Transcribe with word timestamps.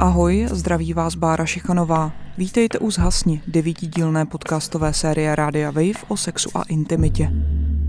Ahoj, 0.00 0.48
zdraví 0.50 0.92
vás 0.92 1.14
Bára 1.14 1.46
Šichanová. 1.46 2.12
Vítejte 2.38 2.78
u 2.78 2.90
Zhasni, 2.90 3.42
devítidílné 3.46 4.26
podcastové 4.26 4.92
série 4.92 5.36
Rádia 5.36 5.70
Wave 5.70 6.00
o 6.08 6.16
sexu 6.16 6.50
a 6.54 6.62
intimitě. 6.62 7.32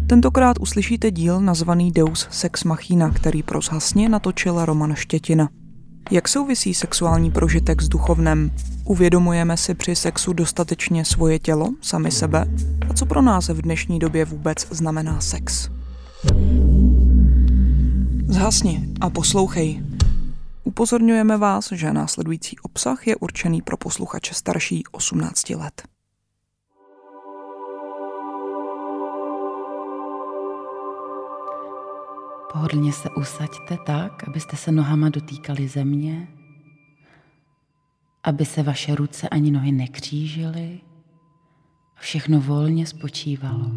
Tentokrát 0.08 0.60
uslyšíte 0.60 1.12
díl 1.12 1.42
nazvaný 1.42 1.92
Deus 1.92 2.28
Sex 2.32 2.64
Machina, 2.64 3.10
který 3.10 3.44
pro 3.44 3.62
Zhasni 3.62 4.10
natočil 4.10 4.66
Roman 4.66 4.96
Štětina. 4.96 5.50
Jak 6.12 6.28
souvisí 6.28 6.74
sexuální 6.74 7.32
prožitek 7.32 7.82
s 7.82 7.90
duchovnem? 7.90 8.52
Uvědomujeme 8.86 9.58
si 9.58 9.74
při 9.74 9.96
sexu 9.96 10.34
dostatečně 10.34 11.06
svoje 11.06 11.40
tělo, 11.40 11.70
sami 11.82 12.12
sebe? 12.12 12.46
A 12.90 12.94
co 12.94 13.06
pro 13.06 13.22
nás 13.22 13.50
v 13.50 13.62
dnešní 13.62 14.00
době 14.00 14.26
vůbec 14.26 14.68
znamená 14.72 15.22
sex? 15.22 15.70
Zhasni 18.28 18.90
a 19.02 19.10
poslouchej. 19.10 19.84
Upozorňujeme 20.64 21.38
vás, 21.38 21.72
že 21.72 21.94
následující 21.94 22.60
obsah 22.60 23.08
je 23.08 23.16
určený 23.16 23.62
pro 23.62 23.78
posluchače 23.78 24.34
starší 24.34 24.84
18 24.92 25.50
let. 25.50 25.84
Pohodlně 32.54 32.94
se 32.94 33.10
usaďte 33.10 33.78
tak, 33.86 34.28
abyste 34.28 34.58
se 34.58 34.72
nohama 34.72 35.10
dotýkali 35.10 35.68
země, 35.68 36.28
aby 38.24 38.46
se 38.46 38.64
vaše 38.64 38.96
ruce 38.96 39.30
ani 39.30 39.52
nohy 39.52 39.72
nekřížily 39.72 40.82
a 41.98 42.02
všechno 42.02 42.42
volně 42.42 42.88
spočívalo. 42.88 43.72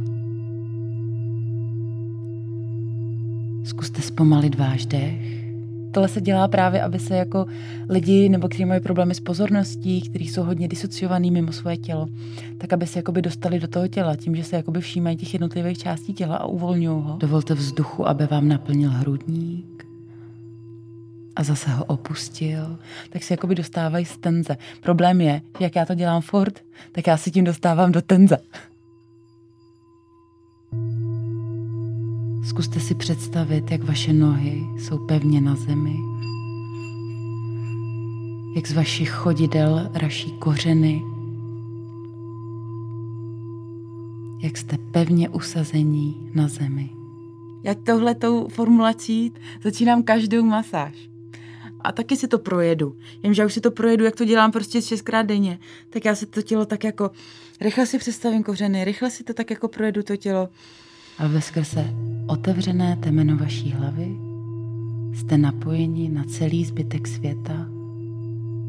Zkuste 3.64 4.02
zpomalit 4.02 4.55
váš 4.55 4.86
dech 4.86 5.43
tohle 5.94 6.08
se 6.08 6.20
dělá 6.20 6.48
právě, 6.48 6.82
aby 6.82 6.98
se 6.98 7.16
jako 7.16 7.46
lidi, 7.88 8.28
nebo 8.28 8.48
kteří 8.48 8.64
mají 8.64 8.80
problémy 8.80 9.14
s 9.14 9.20
pozorností, 9.20 10.00
kteří 10.00 10.28
jsou 10.28 10.42
hodně 10.42 10.68
disociovaný 10.68 11.30
mimo 11.30 11.52
svoje 11.52 11.77
tělo, 11.77 12.06
tak 12.58 12.72
aby 12.72 12.86
se 12.86 12.98
jakoby 12.98 13.22
dostali 13.22 13.60
do 13.60 13.69
toho 13.69 13.88
těla, 13.88 14.16
tím, 14.16 14.36
že 14.36 14.44
se 14.44 14.56
jakoby 14.56 14.80
všímají 14.80 15.16
těch 15.16 15.32
jednotlivých 15.34 15.78
částí 15.78 16.14
těla 16.14 16.36
a 16.36 16.46
uvolňují 16.46 17.02
ho. 17.02 17.16
Dovolte 17.19 17.54
vzduchu, 17.54 18.08
aby 18.08 18.27
vám 18.27 18.48
naplnil 18.48 18.91
hrudník 18.91 19.86
a 21.36 21.42
zase 21.42 21.70
ho 21.70 21.84
opustil, 21.84 22.78
tak 23.10 23.22
se 23.22 23.34
jakoby 23.34 23.54
dostávají 23.54 24.04
z 24.04 24.16
tenze. 24.16 24.56
Problém 24.80 25.20
je, 25.20 25.42
jak 25.60 25.76
já 25.76 25.84
to 25.84 25.94
dělám 25.94 26.22
furt, 26.22 26.60
tak 26.92 27.06
já 27.06 27.16
si 27.16 27.30
tím 27.30 27.44
dostávám 27.44 27.92
do 27.92 28.02
tenze. 28.02 28.38
Zkuste 32.48 32.81
si 32.81 32.95
představit, 32.95 33.70
jak 33.70 33.84
vaše 33.84 34.12
nohy 34.12 34.67
jsou 34.78 34.98
pevně 34.98 35.41
na 35.41 35.56
zemi, 35.56 35.97
jak 38.56 38.67
z 38.67 38.73
vašich 38.73 39.11
chodidel 39.11 39.91
raší 39.95 40.33
kořeny, 40.33 41.03
jak 44.42 44.56
jste 44.56 44.78
pevně 44.78 45.28
usazení 45.28 46.31
na 46.34 46.48
zemi. 46.48 46.91
Já 47.62 47.75
tohletou 47.75 48.48
formulací 48.48 49.33
začínám 49.62 50.03
každou 50.03 50.42
masáž. 50.42 51.09
A 51.81 51.92
taky 51.92 52.17
si 52.17 52.28
to 52.28 52.39
projedu. 52.39 52.97
Vím, 53.22 53.34
že 53.34 53.42
já 53.42 53.47
už 53.47 53.55
si 53.55 53.61
to 53.61 53.70
projedu, 53.70 54.05
jak 54.05 54.17
to 54.17 54.25
dělám 54.25 54.53
prostě 54.53 54.83
šestkrát 54.83 55.27
denně. 55.27 55.59
Tak 55.91 56.05
já 56.05 56.15
si 56.15 56.27
to 56.27 56.42
tělo 56.42 56.67
tak 56.67 56.84
jako, 56.84 57.11
rychle 57.61 57.87
si 57.87 57.98
představím 57.98 58.42
kořeny, 58.42 58.84
rychle 58.84 59.11
si 59.11 59.25
to 59.25 59.34
tak 59.34 59.50
jako 59.50 59.69
projedu 59.69 60.03
to 60.03 60.17
tělo. 60.17 60.48
A 61.18 61.26
ve 61.26 61.40
skrze 61.40 61.84
otevřené 62.26 62.96
temeno 62.96 63.36
vaší 63.36 63.70
hlavy 63.70 64.16
jste 65.14 65.38
napojeni 65.38 66.08
na 66.08 66.24
celý 66.24 66.64
zbytek 66.64 67.08
světa 67.08 67.66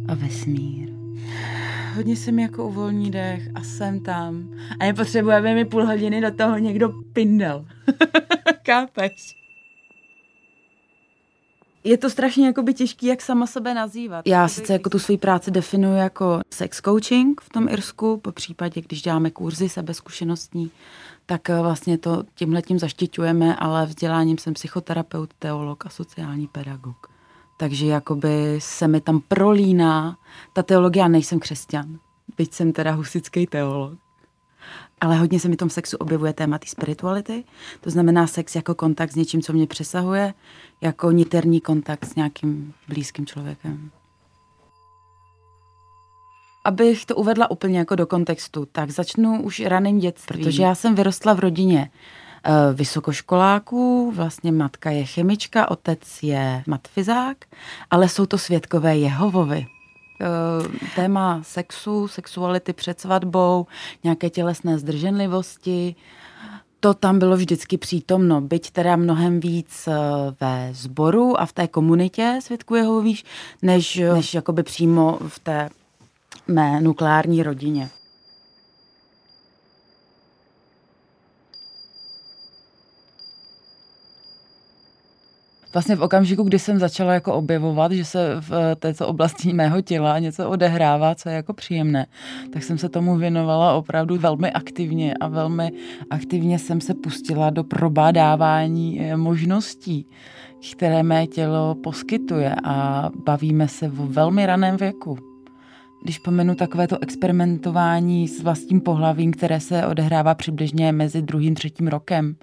a 0.08 0.14
vesmír. 0.16 0.90
Hodně 1.96 2.16
se 2.16 2.32
mi 2.32 2.42
jako 2.42 2.68
uvolní 2.68 3.12
dech 3.12 3.50
a 3.56 3.64
jsem 3.64 4.00
tam. 4.00 4.50
A 4.80 4.86
nepotřebujeme 4.86 5.54
mi 5.54 5.66
půl 5.66 5.86
hodiny 5.86 6.22
do 6.22 6.32
toho 6.32 6.58
někdo 6.58 6.90
pindel. 7.14 7.66
Kápeš? 8.66 9.36
je 11.86 11.98
to 11.98 12.10
strašně 12.10 12.46
jakoby 12.46 12.74
těžký, 12.74 13.06
jak 13.06 13.22
sama 13.22 13.48
sebe 13.48 13.74
nazývat. 13.74 14.28
Já 14.28 14.48
sice 14.48 14.74
jako 14.74 14.90
tu 14.90 15.00
svoji 15.00 15.18
práci 15.18 15.52
definuji 15.52 15.98
jako 15.98 16.42
sex 16.54 16.82
coaching 16.82 17.42
v 17.42 17.50
tom 17.50 17.68
Irsku, 17.70 18.18
po 18.18 18.32
případě, 18.32 18.82
když 18.82 19.02
děláme 19.02 19.32
kurzy 19.32 19.70
sebezkušenostní, 19.70 20.72
tak 21.26 21.50
eh, 21.50 21.62
vlastně 21.62 21.98
to 21.98 22.24
tímhle 22.36 22.62
tím 22.62 22.80
zaštiťujeme, 22.80 23.56
ale 23.56 23.86
vzděláním 23.86 24.38
jsem 24.38 24.54
psychoterapeut, 24.54 25.34
teolog 25.34 25.86
a 25.86 25.90
sociální 25.90 26.48
pedagog. 26.48 27.08
Takže 27.58 27.86
jakoby 27.86 28.56
se 28.60 28.88
mi 28.88 29.02
tam 29.02 29.20
prolíná 29.28 30.18
ta 30.54 30.64
teologie, 30.64 31.02
já 31.02 31.08
nejsem 31.08 31.40
křesťan, 31.40 32.00
byť 32.38 32.54
jsem 32.54 32.74
teda 32.74 32.92
husický 32.92 33.48
teolog. 33.48 33.94
Ale 35.02 35.18
hodně 35.18 35.40
se 35.40 35.50
mi 35.50 35.56
tom 35.56 35.70
sexu 35.70 35.98
objevuje 35.98 36.34
téma 36.34 36.58
té 36.58 36.68
spirituality, 36.68 37.44
to 37.82 37.90
znamená 37.90 38.28
sex 38.28 38.56
jako 38.56 38.76
kontakt 38.76 39.12
s 39.12 39.16
něčím, 39.16 39.42
co 39.42 39.54
mě 39.54 39.68
přesahuje, 39.68 40.34
jako 40.82 41.12
niterní 41.12 41.62
kontakt 41.62 42.06
s 42.06 42.16
nějakým 42.16 42.74
blízkým 42.88 43.26
člověkem. 43.26 43.92
Abych 46.66 47.06
to 47.06 47.16
uvedla 47.16 47.52
úplně 47.52 47.80
jako 47.80 47.96
do 47.96 48.08
kontextu, 48.08 48.68
tak 48.72 48.92
začnu 48.92 49.42
už 49.42 49.60
raným 49.66 50.00
dětstvím. 50.00 50.44
Protože 50.44 50.64
já 50.64 50.76
jsem 50.76 50.96
vyrostla 50.96 51.34
v 51.34 51.40
rodině 51.40 51.92
uh, 52.48 52.76
vysokoškoláků, 52.76 54.12
vlastně 54.16 54.52
matka 54.52 54.92
je 54.92 55.06
chemička, 55.06 55.72
otec 55.72 56.00
je 56.24 56.64
matfizák, 56.68 57.38
ale 57.92 58.10
jsou 58.10 58.26
to 58.26 58.38
světkové 58.38 58.98
Jehovovi. 58.98 59.66
Uh, 60.22 60.68
téma 60.96 61.40
sexu, 61.44 62.08
sexuality 62.08 62.74
před 62.74 63.00
svatbou, 63.00 63.68
nějaké 64.04 64.30
tělesné 64.30 64.80
zdrženlivosti, 64.80 65.96
to 66.86 66.94
tam 66.94 67.20
bylo 67.20 67.38
vždycky 67.38 67.78
přítomno, 67.78 68.42
byť 68.42 68.72
teda 68.72 68.96
mnohem 68.96 69.40
víc 69.40 69.88
eh, 69.88 69.94
ve 70.40 70.70
sboru 70.74 71.40
a 71.42 71.46
v 71.46 71.54
té 71.54 71.68
komunitě 71.68 72.40
svědků 72.42 72.76
Jehovíš, 72.76 73.24
než, 73.62 74.02
než 74.14 74.34
jakoby 74.34 74.64
přímo 74.64 75.20
v 75.28 75.40
té 75.40 75.70
mé 76.48 76.82
nukleární 76.82 77.44
rodině. 77.44 77.90
vlastně 85.76 85.96
v 85.96 86.02
okamžiku, 86.02 86.44
kdy 86.44 86.60
jsem 86.60 86.80
začala 86.80 87.14
jako 87.14 87.34
objevovat, 87.34 87.92
že 87.92 88.06
se 88.06 88.36
v 88.40 88.76
této 88.76 89.08
oblasti 89.08 89.54
mého 89.54 89.82
těla 89.82 90.20
něco 90.20 90.50
odehrává, 90.50 91.16
co 91.16 91.30
je 91.30 91.36
jako 91.36 91.54
příjemné, 91.54 92.06
tak 92.54 92.64
jsem 92.64 92.78
se 92.78 92.90
tomu 92.90 93.18
věnovala 93.18 93.74
opravdu 93.74 94.18
velmi 94.18 94.52
aktivně 94.52 95.14
a 95.14 95.28
velmi 95.28 95.72
aktivně 96.10 96.60
jsem 96.60 96.82
se 96.82 96.94
pustila 96.94 97.50
do 97.50 97.64
probádávání 97.64 99.02
eh, 99.02 99.18
možností, 99.18 100.08
které 100.72 101.04
mé 101.04 101.28
tělo 101.28 101.76
poskytuje 101.84 102.56
a 102.64 103.10
bavíme 103.26 103.68
se 103.68 103.88
v 103.88 104.14
velmi 104.14 104.46
raném 104.46 104.78
věku 104.78 105.35
když 106.06 106.20
pomenu 106.20 106.56
takové 106.56 106.88
to 106.88 107.04
experimentování 107.04 108.28
s 108.28 108.44
vlastním 108.44 108.82
pohlavím, 108.82 109.34
které 109.34 109.60
se 109.60 109.88
odehrává 109.88 110.36
přibližně 110.36 110.92
mezi 110.92 111.22
druhým 111.22 111.56
třetím 111.56 111.88
rokem, 111.88 112.36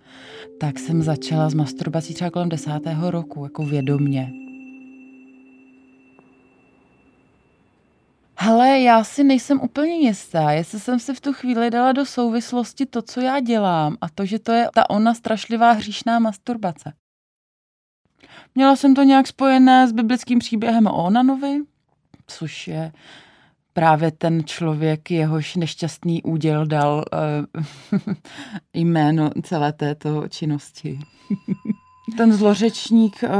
tak 0.60 0.78
jsem 0.78 1.02
začala 1.02 1.50
s 1.50 1.54
masturbací 1.54 2.14
třeba 2.14 2.30
kolem 2.30 2.48
desátého 2.48 3.10
roku, 3.10 3.44
jako 3.44 3.64
vědomně. 3.64 4.32
Hele, 8.38 8.80
já 8.80 9.04
si 9.04 9.24
nejsem 9.24 9.60
úplně 9.60 9.94
jistá, 9.94 10.50
jestli 10.50 10.80
jsem 10.80 10.98
si 10.98 11.14
v 11.14 11.20
tu 11.20 11.32
chvíli 11.32 11.70
dala 11.70 11.92
do 11.92 12.06
souvislosti 12.06 12.86
to, 12.86 13.02
co 13.02 13.20
já 13.20 13.40
dělám 13.40 13.96
a 14.00 14.08
to, 14.08 14.26
že 14.26 14.38
to 14.38 14.52
je 14.52 14.68
ta 14.74 14.90
ona 14.90 15.14
strašlivá 15.14 15.72
hříšná 15.72 16.18
masturbace. 16.18 16.92
Měla 18.54 18.76
jsem 18.76 18.94
to 18.94 19.02
nějak 19.02 19.26
spojené 19.26 19.88
s 19.88 19.92
biblickým 19.92 20.38
příběhem 20.38 20.86
o 20.86 21.04
Onanovi, 21.04 21.60
což 22.26 22.68
je 22.68 22.92
právě 23.72 24.10
ten 24.10 24.44
člověk, 24.44 25.10
jehož 25.10 25.56
nešťastný 25.56 26.22
úděl 26.22 26.66
dal 26.66 27.04
uh, 27.92 28.04
jméno 28.74 29.30
celé 29.42 29.72
této 29.72 30.28
činnosti. 30.28 30.98
ten 32.16 32.32
zlořečník 32.32 33.22
uh, 33.22 33.30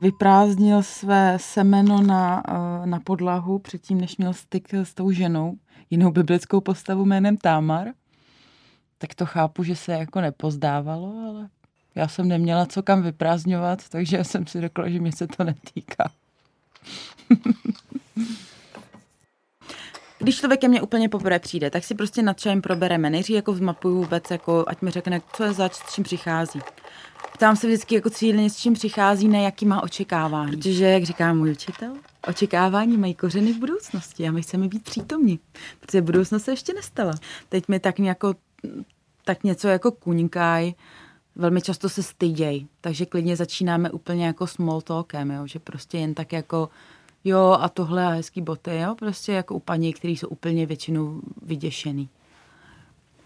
vyprázdnil 0.00 0.82
své 0.82 1.38
semeno 1.40 2.02
na, 2.02 2.42
uh, 2.48 2.86
na 2.86 3.00
podlahu 3.00 3.58
předtím, 3.58 4.00
než 4.00 4.16
měl 4.16 4.32
styk 4.32 4.74
s 4.74 4.94
tou 4.94 5.10
ženou, 5.10 5.54
jinou 5.90 6.10
biblickou 6.10 6.60
postavu 6.60 7.04
jménem 7.04 7.36
Támar. 7.36 7.88
Tak 8.98 9.14
to 9.14 9.26
chápu, 9.26 9.62
že 9.62 9.76
se 9.76 9.92
jako 9.92 10.20
nepozdávalo, 10.20 11.14
ale 11.28 11.48
já 11.94 12.08
jsem 12.08 12.28
neměla 12.28 12.66
co 12.66 12.82
kam 12.82 13.02
vyprázdňovat, 13.02 13.88
takže 13.88 14.24
jsem 14.24 14.46
si 14.46 14.60
řekla, 14.60 14.88
že 14.88 15.00
mě 15.00 15.12
se 15.12 15.26
to 15.26 15.44
netýká. 15.44 16.10
Když 20.18 20.36
člověk 20.38 20.60
ke 20.60 20.68
mně 20.68 20.82
úplně 20.82 21.08
poprvé 21.08 21.38
přijde, 21.38 21.70
tak 21.70 21.84
si 21.84 21.94
prostě 21.94 22.22
nad 22.22 22.40
čajem 22.40 22.62
probereme. 22.62 23.10
Nejdřív 23.10 23.36
jako 23.36 23.54
zmapuju 23.54 23.94
vůbec, 23.94 24.30
jako, 24.30 24.64
ať 24.66 24.82
mi 24.82 24.90
řekne, 24.90 25.20
co 25.32 25.44
je 25.44 25.52
zač, 25.52 25.72
s 25.74 25.94
čím 25.94 26.04
přichází. 26.04 26.60
Ptám 27.34 27.56
se 27.56 27.66
vždycky 27.66 27.94
jako 27.94 28.10
cíleně, 28.10 28.50
s 28.50 28.56
čím 28.56 28.74
přichází, 28.74 29.28
ne 29.28 29.42
jaký 29.42 29.66
má 29.66 29.82
očekávání. 29.82 30.50
Protože, 30.50 30.84
jak 30.84 31.04
říká 31.04 31.34
můj 31.34 31.50
učitel, 31.50 31.94
očekávání 32.28 32.96
mají 32.96 33.14
kořeny 33.14 33.52
v 33.52 33.58
budoucnosti 33.58 34.28
a 34.28 34.32
my 34.32 34.42
chceme 34.42 34.68
být 34.68 34.84
přítomní, 34.84 35.38
protože 35.80 36.02
budoucnost 36.02 36.44
se 36.44 36.50
ještě 36.50 36.74
nestala. 36.74 37.12
Teď 37.48 37.68
mi 37.68 37.80
tak 37.80 37.98
jako 37.98 38.34
tak 39.24 39.44
něco 39.44 39.68
jako 39.68 39.90
kuňkaj, 39.90 40.74
velmi 41.36 41.60
často 41.60 41.88
se 41.88 42.02
styděj, 42.02 42.66
takže 42.80 43.06
klidně 43.06 43.36
začínáme 43.36 43.90
úplně 43.90 44.26
jako 44.26 44.46
small 44.46 44.80
talkem, 44.80 45.30
jo? 45.30 45.46
že 45.46 45.58
prostě 45.58 45.98
jen 45.98 46.14
tak 46.14 46.32
jako 46.32 46.68
jo 47.24 47.58
a 47.60 47.68
tohle 47.68 48.06
a 48.06 48.10
hezký 48.10 48.42
boty, 48.42 48.78
jo? 48.78 48.94
prostě 48.98 49.32
jako 49.32 49.54
u 49.54 49.58
paní, 49.58 49.92
který 49.92 50.16
jsou 50.16 50.28
úplně 50.28 50.66
většinou 50.66 51.20
vyděšený. 51.42 52.08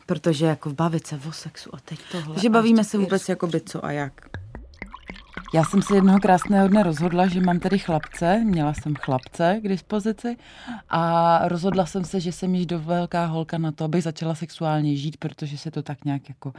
Protože 0.06 0.46
jako 0.46 0.70
bavit 0.70 1.06
se 1.06 1.20
o 1.28 1.32
sexu 1.32 1.74
a 1.74 1.78
teď 1.84 2.00
tohle. 2.12 2.34
Takže 2.34 2.50
bavíme 2.50 2.84
se 2.84 2.98
vůbec 2.98 3.28
jako 3.28 3.46
by 3.46 3.60
co 3.60 3.84
a 3.84 3.92
jak. 3.92 4.12
Já 5.54 5.64
jsem 5.64 5.82
se 5.82 5.94
jednoho 5.94 6.20
krásného 6.20 6.68
dne 6.68 6.82
rozhodla, 6.82 7.26
že 7.26 7.40
mám 7.40 7.58
tady 7.58 7.78
chlapce, 7.78 8.38
měla 8.44 8.74
jsem 8.74 8.94
chlapce 8.94 9.60
k 9.62 9.68
dispozici 9.68 10.36
a 10.88 11.40
rozhodla 11.48 11.86
jsem 11.86 12.04
se, 12.04 12.20
že 12.20 12.32
jsem 12.32 12.54
již 12.54 12.66
do 12.66 12.78
velká 12.78 13.26
holka 13.26 13.58
na 13.58 13.72
to, 13.72 13.84
abych 13.84 14.02
začala 14.02 14.34
sexuálně 14.34 14.96
žít, 14.96 15.16
protože 15.16 15.58
se 15.58 15.70
to 15.70 15.82
tak 15.82 16.04
nějak 16.04 16.28
jako 16.28 16.52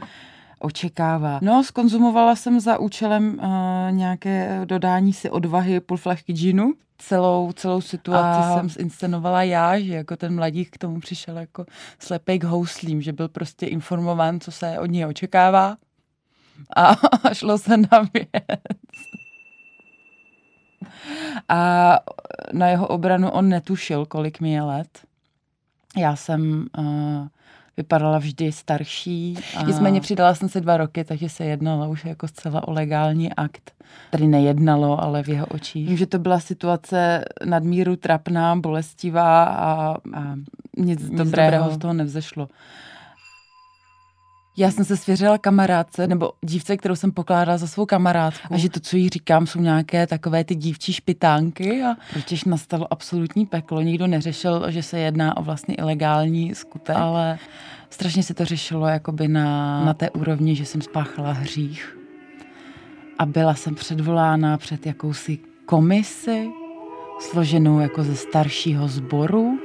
očekává. 0.58 1.38
No, 1.42 1.64
skonzumovala 1.64 2.36
jsem 2.36 2.60
za 2.60 2.78
účelem 2.78 3.40
uh, 3.42 3.96
nějaké 3.96 4.60
dodání 4.64 5.12
si 5.12 5.30
odvahy 5.30 5.80
půl 5.80 5.96
flašky 5.96 6.32
džinu. 6.32 6.74
Celou, 6.98 7.52
celou 7.52 7.80
situaci 7.80 8.40
a... 8.40 8.56
jsem 8.56 8.70
zinscenovala 8.70 9.42
já, 9.42 9.80
že 9.80 9.94
jako 9.94 10.16
ten 10.16 10.34
mladík 10.34 10.70
k 10.70 10.78
tomu 10.78 11.00
přišel 11.00 11.38
jako 11.38 11.66
slepej 11.98 12.38
k 12.38 12.44
houslím, 12.44 13.02
že 13.02 13.12
byl 13.12 13.28
prostě 13.28 13.66
informován, 13.66 14.40
co 14.40 14.52
se 14.52 14.78
od 14.78 14.86
něj 14.86 15.06
očekává 15.06 15.76
a 16.76 16.96
šlo 17.32 17.58
se 17.58 17.76
na 17.76 18.08
věc. 18.14 18.28
A 21.48 21.98
na 22.52 22.68
jeho 22.68 22.86
obranu 22.86 23.30
on 23.30 23.48
netušil, 23.48 24.06
kolik 24.06 24.40
mi 24.40 24.52
je 24.52 24.62
let. 24.62 24.88
Já 25.96 26.16
jsem 26.16 26.66
uh, 26.78 27.26
vypadala 27.76 28.18
vždy 28.18 28.52
starší. 28.52 29.38
A... 29.56 29.62
Nicméně 29.62 30.00
přidala 30.00 30.34
jsem 30.34 30.48
se 30.48 30.60
dva 30.60 30.76
roky, 30.76 31.04
takže 31.04 31.28
se 31.28 31.44
jednalo 31.44 31.88
už 31.88 32.04
jako 32.04 32.28
zcela 32.28 32.68
o 32.68 32.72
legální 32.72 33.32
akt. 33.32 33.72
Tady 34.10 34.26
nejednalo, 34.26 35.02
ale 35.02 35.22
v 35.22 35.28
jeho 35.28 35.46
očích. 35.46 35.88
Vím, 35.88 35.96
že 35.96 36.06
to 36.06 36.18
byla 36.18 36.40
situace 36.40 37.24
nadmíru 37.44 37.96
trapná, 37.96 38.56
bolestivá 38.56 39.44
a, 39.44 39.96
a 40.14 40.34
nic, 40.76 41.00
nic 41.00 41.10
dobrého. 41.10 41.24
dobrého 41.24 41.70
z 41.70 41.78
toho 41.78 41.94
nevzešlo. 41.94 42.48
Já 44.56 44.70
jsem 44.70 44.84
se 44.84 44.96
svěřila 44.96 45.38
kamarádce, 45.38 46.06
nebo 46.06 46.32
dívce, 46.40 46.76
kterou 46.76 46.96
jsem 46.96 47.12
pokládala 47.12 47.58
za 47.58 47.66
svou 47.66 47.86
kamarádku. 47.86 48.54
A 48.54 48.58
že 48.58 48.68
to, 48.68 48.80
co 48.80 48.96
jí 48.96 49.08
říkám, 49.08 49.46
jsou 49.46 49.60
nějaké 49.60 50.06
takové 50.06 50.44
ty 50.44 50.54
dívčí 50.54 50.92
špitánky 50.92 51.82
a 51.82 51.96
protěž 52.12 52.44
nastalo 52.44 52.92
absolutní 52.92 53.46
peklo. 53.46 53.80
Nikdo 53.80 54.06
neřešil, 54.06 54.70
že 54.70 54.82
se 54.82 54.98
jedná 54.98 55.36
o 55.36 55.42
vlastně 55.42 55.74
ilegální 55.74 56.54
skutek, 56.54 56.96
ale 56.96 57.38
strašně 57.90 58.22
se 58.22 58.34
to 58.34 58.44
řešilo 58.44 58.86
jakoby 58.86 59.28
na, 59.28 59.84
na 59.84 59.94
té 59.94 60.10
úrovni, 60.10 60.56
že 60.56 60.64
jsem 60.64 60.82
spáchala 60.82 61.32
hřích. 61.32 61.98
A 63.18 63.26
byla 63.26 63.54
jsem 63.54 63.74
předvolána 63.74 64.58
před 64.58 64.86
jakousi 64.86 65.38
komisi, 65.66 66.50
složenou 67.20 67.80
jako 67.80 68.02
ze 68.02 68.16
staršího 68.16 68.88
sboru, 68.88 69.58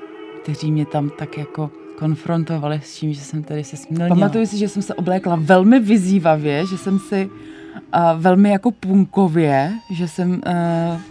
kteří 0.44 0.71
mě 0.71 0.85
tam 0.85 1.09
tak 1.09 1.38
jako 1.38 1.71
konfrontovali 1.99 2.81
s 2.83 2.99
tím, 2.99 3.13
že 3.13 3.21
jsem 3.21 3.43
tady 3.43 3.63
se 3.63 3.77
smělnila. 3.77 4.15
Pamatuju 4.15 4.45
si, 4.45 4.57
že 4.57 4.69
jsem 4.69 4.81
se 4.81 4.93
oblékla 4.93 5.37
velmi 5.39 5.79
vyzývavě, 5.79 6.65
že 6.65 6.77
jsem 6.77 6.99
si 6.99 7.25
uh, 7.25 8.21
velmi 8.21 8.49
jako 8.49 8.71
punkově, 8.71 9.73
že 9.91 10.07
jsem 10.07 10.31
uh, 10.31 11.01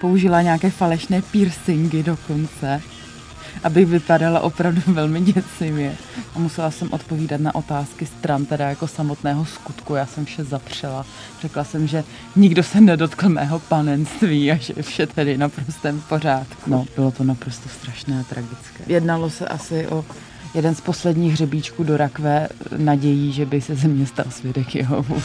použila 0.00 0.42
nějaké 0.42 0.70
falešné 0.70 1.22
piercingy 1.22 2.02
dokonce, 2.02 2.80
abych 3.64 3.86
vypadala 3.86 4.40
opravdu 4.40 4.80
velmi 4.92 5.20
děsivě. 5.20 5.96
A 6.34 6.38
musela 6.38 6.70
jsem 6.70 6.88
odpovídat 6.92 7.40
na 7.40 7.54
otázky 7.54 8.06
stran, 8.06 8.44
teda 8.44 8.68
jako 8.68 8.86
samotného 8.86 9.44
skutku. 9.44 9.94
Já 9.94 10.06
jsem 10.06 10.24
vše 10.24 10.44
zapřela. 10.44 11.06
Řekla 11.40 11.64
jsem, 11.64 11.86
že 11.86 12.04
nikdo 12.36 12.62
se 12.62 12.80
nedotkl 12.80 13.28
mého 13.28 13.58
panenství 13.58 14.52
a 14.52 14.56
že 14.56 14.74
vše 14.82 15.06
tedy 15.06 15.38
naprostém 15.38 16.02
pořádku. 16.08 16.70
No, 16.70 16.84
bylo 16.96 17.10
to 17.10 17.24
naprosto 17.24 17.68
strašné 17.68 18.20
a 18.20 18.22
tragické. 18.22 18.84
Jednalo 18.86 19.30
se 19.30 19.48
asi 19.48 19.88
o 19.88 20.04
jeden 20.56 20.74
z 20.74 20.80
posledních 20.80 21.32
hřebíčků 21.32 21.84
do 21.84 21.96
rakve 21.96 22.48
nadějí, 22.76 23.32
že 23.32 23.46
by 23.46 23.60
se 23.60 23.74
ze 23.74 23.88
mě 23.88 24.06
stal 24.06 24.24
svědek 24.30 24.74
Jehovu. 24.74 25.22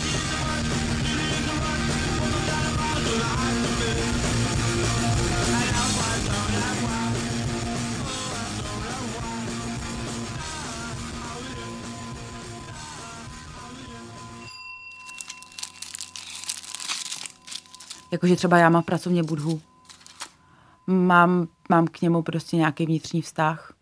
Jakože 18.11 18.35
třeba 18.35 18.57
já 18.57 18.69
mám 18.69 18.83
pracovně 18.83 19.23
budhu. 19.23 19.61
Mám, 20.87 21.47
mám 21.69 21.87
k 21.87 22.01
němu 22.01 22.21
prostě 22.21 22.57
nějaký 22.57 22.85
vnitřní 22.85 23.21
vztah 23.21 23.73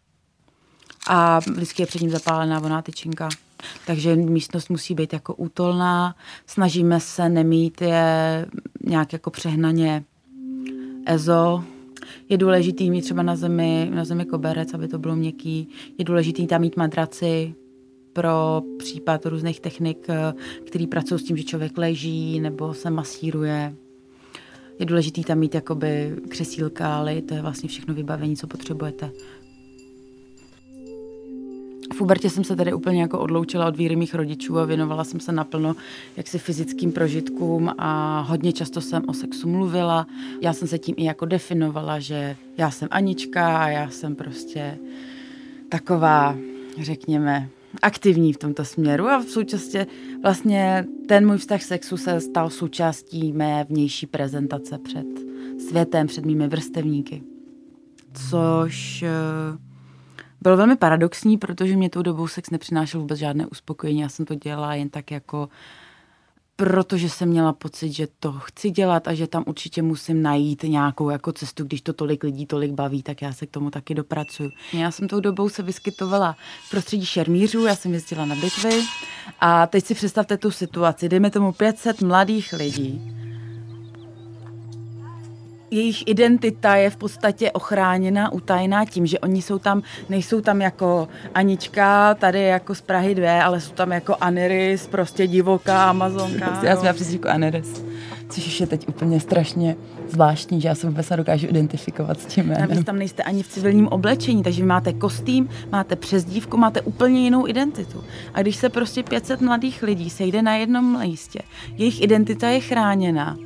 a 1.10 1.40
vždycky 1.40 1.82
je 1.82 1.88
před 1.88 2.02
ním 2.02 2.12
zapálená 2.12 2.60
voná 2.60 2.82
tyčinka. 2.82 3.30
Takže 3.88 4.16
místnost 4.16 4.70
musí 4.70 4.96
být 4.96 5.14
jako 5.14 5.36
útolná, 5.36 6.16
snažíme 6.48 7.00
se 7.00 7.30
nemít 7.30 7.82
je 7.82 8.46
nějak 8.84 9.14
jako 9.14 9.30
přehnaně 9.30 10.04
ezo. 11.06 11.64
Je 12.30 12.38
důležitý 12.38 12.92
mít 12.92 13.02
třeba 13.02 13.24
na 13.24 13.36
zemi, 13.36 13.92
na 13.94 14.06
zemi 14.06 14.26
koberec, 14.26 14.74
aby 14.74 14.88
to 14.88 15.00
bylo 15.00 15.16
měkký. 15.16 15.68
Je 15.98 16.06
důležitý 16.06 16.48
tam 16.48 16.62
mít 16.62 16.78
madraci 16.78 17.54
pro 18.14 18.62
případ 18.78 19.26
různých 19.26 19.60
technik, 19.60 20.08
který 20.68 20.88
pracují 20.88 21.20
s 21.20 21.24
tím, 21.24 21.38
že 21.38 21.44
člověk 21.44 21.78
leží 21.78 22.40
nebo 22.40 22.74
se 22.74 22.90
masíruje. 22.90 23.76
Je 24.80 24.86
důležitý 24.86 25.24
tam 25.24 25.38
mít 25.40 25.56
jakoby 25.56 26.16
křesílka, 26.30 26.98
ale 26.98 27.22
to 27.22 27.34
je 27.34 27.42
vlastně 27.42 27.70
všechno 27.70 27.94
vybavení, 27.94 28.36
co 28.38 28.48
potřebujete. 28.48 29.12
Pubertě 32.00 32.30
jsem 32.30 32.44
se 32.44 32.56
tady 32.56 32.74
úplně 32.74 33.02
jako 33.02 33.20
odloučila 33.20 33.68
od 33.68 33.78
víry 33.78 33.96
mých 33.96 34.16
rodičů 34.16 34.60
a 34.60 34.66
věnovala 34.66 35.04
jsem 35.04 35.20
se 35.20 35.32
naplno 35.32 35.76
jaksi 36.18 36.40
fyzickým 36.40 36.92
prožitkům 36.92 37.72
a 37.78 38.22
hodně 38.22 38.54
často 38.54 38.82
jsem 38.82 39.04
o 39.08 39.14
sexu 39.14 39.50
mluvila. 39.50 40.08
Já 40.42 40.54
jsem 40.54 40.68
se 40.68 40.78
tím 40.78 40.96
i 40.98 41.04
jako 41.04 41.26
definovala, 41.26 42.00
že 42.00 42.36
já 42.58 42.72
jsem 42.72 42.88
Anička 42.92 43.58
a 43.58 43.68
já 43.68 43.90
jsem 43.90 44.16
prostě 44.16 44.78
taková, 45.70 46.36
řekněme, 46.82 47.50
aktivní 47.82 48.34
v 48.34 48.38
tomto 48.38 48.66
směru 48.66 49.08
a 49.08 49.20
v 49.20 49.30
současně 49.30 49.88
vlastně 50.24 50.86
ten 51.08 51.28
můj 51.28 51.38
vztah 51.38 51.64
sexu 51.64 51.98
se 51.98 52.22
stal 52.22 52.50
součástí 52.50 53.34
mé 53.34 53.66
vnější 53.70 54.06
prezentace 54.06 54.78
před 54.78 55.08
světem, 55.70 56.08
před 56.08 56.26
mými 56.26 56.48
vrstevníky. 56.48 57.24
Což 58.30 59.04
eh, 59.04 59.69
bylo 60.42 60.58
velmi 60.58 60.76
paradoxní, 60.76 61.38
protože 61.38 61.76
mě 61.76 61.90
tou 61.90 62.02
dobou 62.02 62.28
sex 62.28 62.50
nepřinášel 62.50 63.02
vůbec 63.02 63.20
žádné 63.20 63.46
uspokojení. 63.46 64.00
Já 64.00 64.10
jsem 64.10 64.26
to 64.26 64.36
dělala 64.36 64.76
jen 64.76 64.90
tak 64.90 65.12
jako 65.12 65.50
protože 66.60 67.10
jsem 67.10 67.30
měla 67.30 67.54
pocit, 67.54 67.92
že 67.92 68.08
to 68.20 68.32
chci 68.32 68.70
dělat 68.70 69.08
a 69.08 69.14
že 69.14 69.28
tam 69.28 69.44
určitě 69.48 69.82
musím 69.82 70.22
najít 70.22 70.64
nějakou 70.64 71.10
jako 71.10 71.32
cestu, 71.32 71.64
když 71.64 71.82
to 71.82 71.94
tolik 71.94 72.24
lidí 72.24 72.46
tolik 72.46 72.72
baví, 72.72 73.04
tak 73.04 73.22
já 73.22 73.34
se 73.34 73.46
k 73.46 73.50
tomu 73.50 73.70
taky 73.70 73.96
dopracuju. 73.96 74.50
Já 74.74 74.92
jsem 74.92 75.08
tou 75.08 75.20
dobou 75.20 75.50
se 75.50 75.64
vyskytovala 75.64 76.36
v 76.68 76.70
prostředí 76.70 77.06
šermířů, 77.06 77.66
já 77.66 77.76
jsem 77.76 77.94
jezdila 77.94 78.26
na 78.26 78.36
bitvy 78.36 78.82
a 79.40 79.68
teď 79.68 79.86
si 79.86 79.96
představte 79.96 80.38
tu 80.38 80.52
situaci, 80.52 81.10
dejme 81.10 81.32
tomu 81.32 81.52
500 81.52 82.02
mladých 82.02 82.54
lidí, 82.54 83.02
jejich 85.72 86.08
identita 86.08 86.76
je 86.76 86.90
v 86.90 86.96
podstatě 86.96 87.52
ochráněna, 87.52 88.32
utajená 88.32 88.86
tím, 88.86 89.06
že 89.06 89.20
oni 89.20 89.42
jsou 89.42 89.60
tam, 89.60 89.82
nejsou 90.10 90.42
tam 90.42 90.62
jako 90.62 91.08
Anička, 91.34 92.16
tady 92.16 92.44
jako 92.44 92.76
z 92.76 92.82
Prahy 92.82 93.16
2, 93.16 93.44
ale 93.44 93.62
jsou 93.62 93.72
tam 93.72 93.92
jako 93.92 94.16
Aniris, 94.22 94.88
prostě 94.88 95.28
divoká 95.28 95.90
Amazonka. 95.90 96.60
Já 96.64 96.76
jsem 96.76 96.86
já 96.86 96.94
přesně 96.94 97.16
jako 97.16 97.28
Aniris, 97.28 97.84
což 98.30 98.60
je 98.60 98.68
teď 98.68 98.88
úplně 98.88 99.20
strašně 99.20 99.76
zvláštní, 100.10 100.62
že 100.62 100.68
já 100.68 100.76
se 100.76 100.88
vůbec 100.88 101.10
nedokážu 101.10 101.48
identifikovat 101.48 102.20
s 102.20 102.26
tím 102.26 102.46
jménem. 102.46 102.70
Navíc 102.70 102.86
tam 102.86 103.00
nejste 103.00 103.24
ani 103.24 103.44
v 103.44 103.48
civilním 103.48 103.88
oblečení, 103.88 104.44
takže 104.44 104.62
vy 104.62 104.68
máte 104.68 104.94
kostým, 104.94 105.50
máte 105.72 105.96
přezdívku, 105.96 106.58
máte 106.58 106.82
úplně 106.82 107.24
jinou 107.24 107.48
identitu. 107.48 108.04
A 108.34 108.42
když 108.42 108.56
se 108.56 108.70
prostě 108.70 109.04
500 109.04 109.42
mladých 109.42 109.84
lidí 109.84 110.10
sejde 110.10 110.42
na 110.42 110.56
jednom 110.56 111.02
místě, 111.02 111.40
jejich 111.78 112.02
identita 112.02 112.48
je 112.48 112.60
chráněna, 112.60 113.38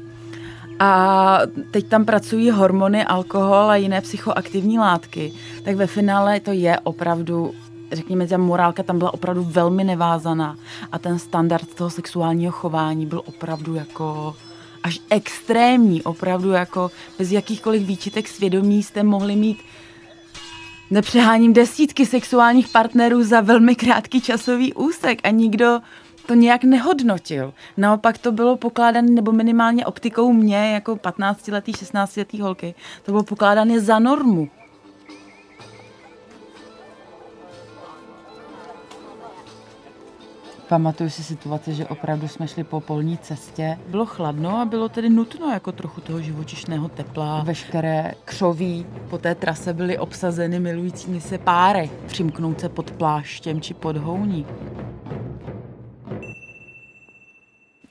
a 0.80 1.40
teď 1.72 1.88
tam 1.88 2.06
pracují 2.06 2.50
hormony, 2.50 3.06
alkohol 3.06 3.70
a 3.70 3.76
jiné 3.76 4.02
psychoaktivní 4.02 4.80
látky, 4.80 5.34
tak 5.64 5.76
ve 5.76 5.88
finále 5.88 6.40
to 6.40 6.52
je 6.52 6.80
opravdu 6.80 7.54
řekněme, 7.92 8.28
ta 8.28 8.38
morálka 8.38 8.84
tam 8.84 8.98
byla 8.98 9.14
opravdu 9.14 9.44
velmi 9.44 9.84
nevázaná. 9.84 10.58
A 10.92 11.00
ten 11.00 11.20
standard 11.20 11.76
toho 11.76 11.90
sexuálního 11.90 12.52
chování 12.52 13.06
byl 13.06 13.22
opravdu 13.26 13.76
jako 13.76 14.36
až 14.84 15.00
extrémní, 15.10 16.04
opravdu 16.04 16.52
jako 16.52 16.92
bez 17.20 17.32
jakýchkoliv 17.32 17.88
výčitek 17.88 18.28
svědomí 18.28 18.84
jste 18.84 19.04
mohli 19.04 19.36
mít 19.36 19.58
nepřeháním 20.92 21.54
desítky 21.54 22.06
sexuálních 22.06 22.68
partnerů 22.68 23.24
za 23.24 23.42
velmi 23.42 23.76
krátký 23.76 24.22
časový 24.22 24.74
úsek 24.74 25.20
a 25.24 25.30
nikdo 25.30 25.80
to 26.28 26.34
nějak 26.34 26.64
nehodnotil. 26.64 27.54
Naopak 27.78 28.18
to 28.18 28.32
bylo 28.32 28.58
pokládané, 28.58 29.12
nebo 29.12 29.32
minimálně 29.32 29.86
optikou 29.86 30.34
mě, 30.34 30.74
jako 30.74 30.96
15-letý, 30.96 31.72
16-letý 31.72 32.42
holky, 32.42 32.76
to 33.04 33.12
bylo 33.12 33.24
pokládané 33.24 33.80
za 33.80 34.00
normu. 34.00 34.50
Pamatuju 40.68 41.10
si 41.10 41.24
situaci, 41.24 41.74
že 41.74 41.88
opravdu 41.88 42.28
jsme 42.28 42.48
šli 42.48 42.64
po 42.64 42.80
polní 42.80 43.18
cestě. 43.18 43.80
Bylo 43.88 44.06
chladno 44.06 44.58
a 44.58 44.66
bylo 44.66 44.90
tedy 44.90 45.10
nutno 45.10 45.50
jako 45.52 45.72
trochu 45.72 46.02
toho 46.02 46.22
živočišného 46.22 46.90
tepla. 46.90 47.44
Veškeré 47.44 48.12
křoví 48.26 48.86
po 49.10 49.18
té 49.18 49.36
trase 49.36 49.74
byly 49.74 49.98
obsazeny 49.98 50.60
milujícími 50.60 51.22
se 51.22 51.38
páry. 51.38 51.90
Přimknout 52.08 52.60
se 52.60 52.70
pod 52.70 52.92
pláštěm 52.92 53.62
či 53.62 53.74
pod 53.74 53.98
houní. 53.98 54.46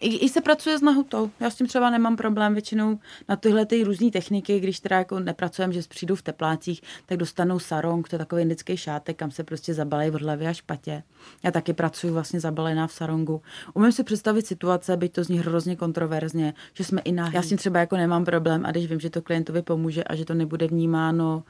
I, 0.03 0.17
I 0.17 0.29
se 0.29 0.41
pracuje 0.41 0.79
s 0.79 0.83
nahutou. 0.83 1.31
Já 1.41 1.51
s 1.51 1.55
tím 1.55 1.67
třeba 1.67 1.91
nemám 1.91 2.17
problém 2.17 2.53
většinou 2.53 2.99
na 3.29 3.37
tyhle 3.37 3.67
ty 3.67 3.85
různé 3.85 4.11
techniky, 4.11 4.61
když 4.61 4.81
teda 4.81 4.99
jako 4.99 5.21
nepracujeme, 5.21 5.73
že 5.73 5.83
přijdu 5.89 6.17
v 6.17 6.23
teplácích, 6.23 6.83
tak 7.07 7.19
dostanou 7.19 7.59
sarong, 7.59 8.09
to 8.09 8.15
je 8.15 8.19
takový 8.19 8.43
indický 8.43 8.77
šátek, 8.77 9.17
kam 9.17 9.31
se 9.31 9.45
prostě 9.45 9.75
zabalejí 9.75 10.11
v 10.11 10.15
hlavě 10.15 10.49
a 10.49 10.53
špatě. 10.53 11.03
Já 11.43 11.51
taky 11.51 11.73
pracuji 11.73 12.13
vlastně 12.13 12.41
zabalená 12.41 12.87
v 12.87 12.93
sarongu. 12.93 13.43
Umím 13.75 13.93
si 13.93 14.05
představit 14.05 14.47
situace, 14.47 14.97
byť 14.97 15.13
to 15.13 15.25
zní 15.25 15.39
hrozně 15.39 15.77
kontroverzně, 15.77 16.55
že 16.75 16.85
jsme 16.85 17.01
i 17.01 17.13
na. 17.13 17.31
Já 17.33 17.43
s 17.43 17.49
tím 17.49 17.59
třeba 17.59 17.81
jako 17.81 17.97
nemám 17.97 18.25
problém 18.25 18.67
a 18.67 18.71
když 18.71 18.87
vím, 18.87 19.01
že 19.01 19.11
to 19.11 19.23
klientovi 19.23 19.63
pomůže 19.63 20.05
a 20.05 20.15
že 20.15 20.25
to 20.25 20.35
nebude 20.35 20.67
vnímáno 20.67 21.43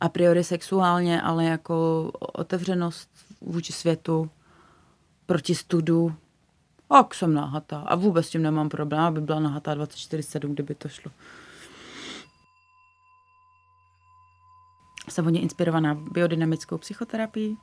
a 0.00 0.08
priori 0.08 0.44
sexuálně, 0.44 1.22
ale 1.22 1.44
jako 1.44 2.10
otevřenost 2.18 3.08
vůči 3.40 3.72
světu, 3.72 4.30
proti 5.26 5.54
studu, 5.54 6.14
ak 6.90 7.14
jsem 7.14 7.34
nahatá. 7.34 7.80
A 7.80 7.94
vůbec 7.94 8.26
s 8.26 8.30
tím 8.30 8.42
nemám 8.42 8.68
problém, 8.68 9.00
aby 9.00 9.20
byla 9.20 9.40
nahatá 9.40 9.74
24-7, 9.74 10.52
kdyby 10.52 10.74
to 10.74 10.88
šlo. 10.88 11.10
Jsem 15.08 15.24
hodně 15.24 15.40
inspirovaná 15.40 15.94
biodynamickou 15.94 16.78
psychoterapií. 16.78 17.58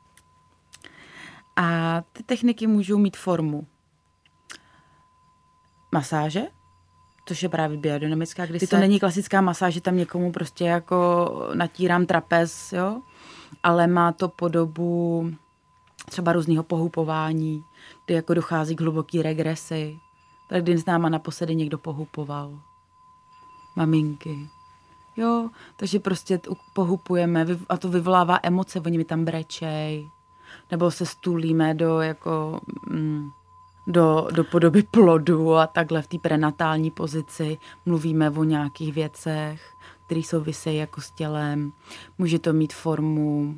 A 1.56 2.02
ty 2.14 2.24
techniky 2.24 2.68
můžou 2.68 2.98
mít 2.98 3.18
formu 3.18 3.68
masáže, 5.92 6.44
což 7.26 7.44
je 7.44 7.50
právě 7.50 7.78
biodynamická, 7.78 8.46
kdy 8.46 8.60
se... 8.60 8.68
to 8.68 8.78
není 8.78 9.00
klasická 9.00 9.42
masáže, 9.42 9.82
tam 9.82 9.98
někomu 9.98 10.32
prostě 10.32 10.66
jako 10.66 11.32
natírám 11.54 12.06
trapez, 12.06 12.74
jo, 12.74 13.02
ale 13.64 13.88
má 13.88 14.12
to 14.12 14.28
podobu 14.28 15.32
třeba 16.06 16.34
různého 16.34 16.64
pohupování, 16.64 17.66
kdy 18.06 18.14
jako 18.14 18.34
dochází 18.34 18.76
k 18.76 18.82
hluboký 18.82 19.22
regresi. 19.22 20.00
Tak 20.48 20.64
kdy 20.64 20.78
s 20.78 20.86
náma 20.86 21.10
naposledy 21.10 21.56
někdo 21.56 21.78
pohupoval. 21.78 22.60
Maminky. 23.76 24.50
Jo, 25.18 25.50
takže 25.76 26.00
prostě 26.00 26.40
pohupujeme 26.74 27.46
a 27.70 27.78
to 27.78 27.90
vyvolává 27.90 28.40
emoce, 28.44 28.80
oni 28.80 28.98
mi 28.98 29.06
tam 29.06 29.26
brečej. 29.26 30.10
Nebo 30.72 30.92
se 30.92 31.06
stůlíme 31.06 31.74
do 31.74 32.02
jako... 32.02 32.60
Mm, 32.88 33.32
do, 33.88 34.28
do 34.32 34.44
podoby 34.44 34.84
plodu 34.84 35.56
a 35.56 35.68
takhle 35.68 36.02
v 36.02 36.08
té 36.08 36.18
prenatální 36.20 36.92
pozici 36.92 37.58
mluvíme 37.86 38.30
o 38.30 38.44
nějakých 38.44 38.94
věcech, 38.94 39.76
které 40.06 40.24
souvisejí 40.24 40.78
jako 40.78 41.02
s 41.02 41.12
tělem. 41.12 41.72
Může 42.18 42.40
to 42.40 42.54
mít 42.54 42.74
formu 42.74 43.56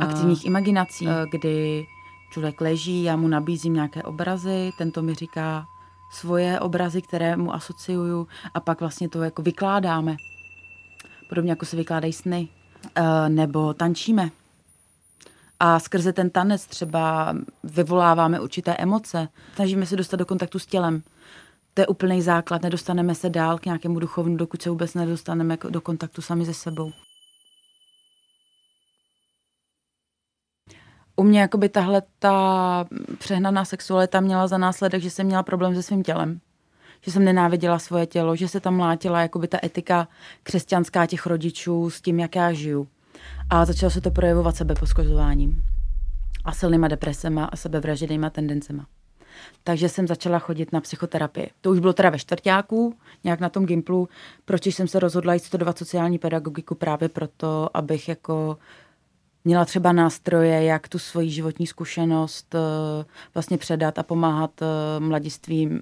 aktivních 0.00 0.44
imaginací, 0.44 1.08
eh, 1.08 1.26
kdy 1.30 1.86
člověk 2.30 2.60
leží, 2.60 3.02
já 3.02 3.16
mu 3.16 3.28
nabízím 3.28 3.74
nějaké 3.74 4.02
obrazy, 4.02 4.70
tento 4.78 5.02
mi 5.02 5.14
říká 5.14 5.64
svoje 6.12 6.60
obrazy, 6.60 7.02
které 7.02 7.36
mu 7.36 7.54
asociuju 7.54 8.28
a 8.54 8.60
pak 8.60 8.80
vlastně 8.80 9.08
to 9.08 9.22
jako 9.22 9.42
vykládáme. 9.42 10.16
Podobně 11.28 11.52
jako 11.52 11.66
se 11.66 11.76
vykládají 11.76 12.12
sny. 12.12 12.48
Eh, 12.94 13.28
nebo 13.28 13.74
tančíme. 13.74 14.30
A 15.60 15.80
skrze 15.80 16.12
ten 16.12 16.30
tanec 16.30 16.66
třeba 16.66 17.34
vyvoláváme 17.64 18.40
určité 18.40 18.76
emoce. 18.76 19.28
Snažíme 19.54 19.86
se 19.86 19.96
dostat 19.96 20.16
do 20.16 20.26
kontaktu 20.26 20.58
s 20.58 20.66
tělem. 20.66 21.02
To 21.74 21.80
je 21.80 21.86
úplný 21.86 22.22
základ. 22.22 22.62
Nedostaneme 22.62 23.14
se 23.14 23.30
dál 23.30 23.58
k 23.58 23.64
nějakému 23.64 23.98
duchovnu, 23.98 24.36
dokud 24.36 24.62
se 24.62 24.70
vůbec 24.70 24.94
nedostaneme 24.94 25.58
do 25.70 25.80
kontaktu 25.80 26.22
sami 26.22 26.46
se 26.46 26.54
sebou. 26.54 26.92
U 31.16 31.22
mě 31.22 31.40
jakoby 31.40 31.68
tahle 31.68 32.02
ta 32.18 32.86
přehnaná 33.18 33.64
sexualita 33.64 34.20
měla 34.20 34.46
za 34.46 34.58
následek, 34.58 35.02
že 35.02 35.10
jsem 35.10 35.26
měla 35.26 35.42
problém 35.42 35.74
se 35.74 35.82
svým 35.82 36.02
tělem. 36.02 36.40
Že 37.00 37.12
jsem 37.12 37.24
nenáviděla 37.24 37.78
svoje 37.78 38.06
tělo, 38.06 38.36
že 38.36 38.48
se 38.48 38.60
tam 38.60 38.76
mlátila 38.76 39.20
jakoby 39.20 39.48
ta 39.48 39.58
etika 39.64 40.08
křesťanská 40.42 41.06
těch 41.06 41.26
rodičů 41.26 41.90
s 41.90 42.00
tím, 42.00 42.20
jak 42.20 42.36
já 42.36 42.52
žiju. 42.52 42.88
A 43.50 43.64
začalo 43.64 43.90
se 43.90 44.00
to 44.00 44.10
projevovat 44.10 44.56
sebeposkozováním 44.56 45.62
a 46.44 46.52
silnýma 46.52 46.88
depresema 46.88 47.44
a 47.44 47.56
sebevražednýma 47.56 48.30
tendencema. 48.30 48.86
Takže 49.64 49.88
jsem 49.88 50.06
začala 50.06 50.38
chodit 50.38 50.72
na 50.72 50.80
psychoterapii. 50.80 51.50
To 51.60 51.70
už 51.70 51.78
bylo 51.78 51.92
teda 51.92 52.10
ve 52.10 52.18
čtvrtáku, 52.18 52.96
nějak 53.24 53.40
na 53.40 53.48
tom 53.48 53.66
Gimplu, 53.66 54.08
proč 54.44 54.66
jsem 54.66 54.88
se 54.88 55.00
rozhodla 55.00 55.34
jít 55.34 55.44
studovat 55.44 55.78
sociální 55.78 56.18
pedagogiku 56.18 56.74
právě 56.74 57.08
proto, 57.08 57.70
abych 57.74 58.08
jako 58.08 58.58
měla 59.44 59.64
třeba 59.64 59.92
nástroje, 59.92 60.64
jak 60.64 60.88
tu 60.88 60.98
svoji 60.98 61.30
životní 61.30 61.66
zkušenost 61.66 62.54
eh, 62.54 63.04
vlastně 63.34 63.58
předat 63.58 63.98
a 63.98 64.02
pomáhat 64.02 64.62
eh, 64.62 65.00
mladistvím 65.00 65.80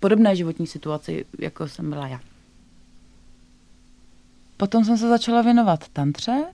podobné 0.00 0.36
životní 0.36 0.66
situaci, 0.66 1.24
jako 1.38 1.68
jsem 1.68 1.90
byla 1.90 2.08
já. 2.08 2.20
Potom 4.56 4.84
jsem 4.84 4.98
se 4.98 5.08
začala 5.08 5.42
věnovat 5.42 5.88
tantře, 5.88 6.44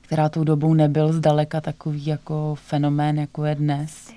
která 0.00 0.28
tou 0.28 0.44
dobou 0.44 0.74
nebyl 0.74 1.12
zdaleka 1.12 1.60
takový 1.60 2.06
jako 2.06 2.54
fenomén, 2.54 3.18
jako 3.18 3.44
je 3.44 3.54
dnes. 3.54 4.12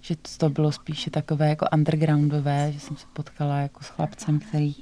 Že 0.00 0.16
to 0.38 0.50
bylo 0.50 0.72
spíše 0.72 1.10
takové 1.10 1.48
jako 1.48 1.66
undergroundové, 1.72 2.72
že 2.72 2.80
jsem 2.80 2.96
se 2.96 3.06
potkala 3.12 3.58
jako 3.58 3.84
s 3.84 3.88
chlapcem, 3.88 4.40
který 4.40 4.74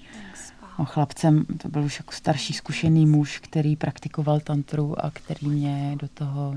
No, 0.80 0.86
chlapcem, 0.86 1.44
to 1.62 1.68
byl 1.68 1.82
už 1.84 1.98
jako 1.98 2.12
starší 2.12 2.52
zkušený 2.52 3.06
muž, 3.06 3.38
který 3.38 3.76
praktikoval 3.76 4.40
tantru 4.40 5.04
a 5.04 5.10
který 5.10 5.48
mě 5.48 5.96
do 6.00 6.08
toho 6.08 6.54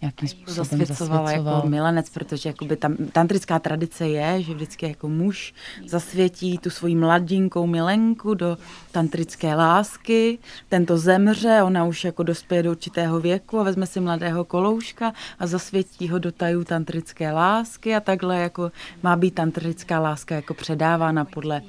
nějakým 0.00 0.28
způsobem 0.28 0.54
zasvěcoval, 0.54 1.24
zasvěcoval. 1.24 1.54
jako 1.54 1.68
milenec, 1.68 2.10
protože 2.10 2.48
jakoby 2.48 2.76
tam, 2.76 2.96
tantrická 2.96 3.58
tradice 3.58 4.08
je, 4.08 4.42
že 4.42 4.54
vždycky 4.54 4.88
jako 4.88 5.08
muž 5.08 5.54
zasvětí 5.86 6.58
tu 6.58 6.70
svoji 6.70 6.96
mladinkou 6.96 7.66
milenku 7.66 8.34
do 8.34 8.58
tantrické 8.92 9.54
lásky, 9.54 10.38
tento 10.68 10.98
zemře, 10.98 11.62
ona 11.62 11.84
už 11.84 12.04
jako 12.04 12.22
dospěje 12.22 12.62
do 12.62 12.70
určitého 12.70 13.20
věku 13.20 13.58
a 13.58 13.62
vezme 13.62 13.86
si 13.86 14.00
mladého 14.00 14.44
kolouška 14.44 15.12
a 15.38 15.46
zasvětí 15.46 16.08
ho 16.08 16.18
do 16.18 16.32
tajů 16.32 16.64
tantrické 16.64 17.32
lásky 17.32 17.94
a 17.94 18.00
takhle 18.00 18.40
jako 18.40 18.72
má 19.02 19.16
být 19.16 19.34
tantrická 19.34 20.00
láska 20.00 20.34
jako 20.34 20.54
předávána 20.54 21.24
podle 21.24 21.62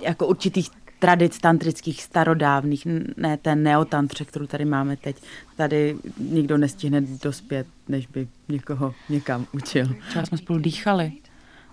jako 0.00 0.26
určitých 0.26 0.70
tradic 0.98 1.38
tantrických 1.38 2.02
starodávných, 2.02 2.86
ne 3.16 3.36
ten 3.36 3.62
neotantře, 3.62 4.24
kterou 4.24 4.46
tady 4.46 4.64
máme 4.64 4.96
teď. 4.96 5.16
Tady 5.56 5.96
nikdo 6.18 6.58
nestihne 6.58 7.00
dospět, 7.00 7.66
než 7.88 8.06
by 8.06 8.28
někoho 8.48 8.94
někam 9.08 9.46
učil. 9.52 9.94
Třeba 10.08 10.26
jsme 10.26 10.38
spolu 10.38 10.58
dýchali, 10.58 11.12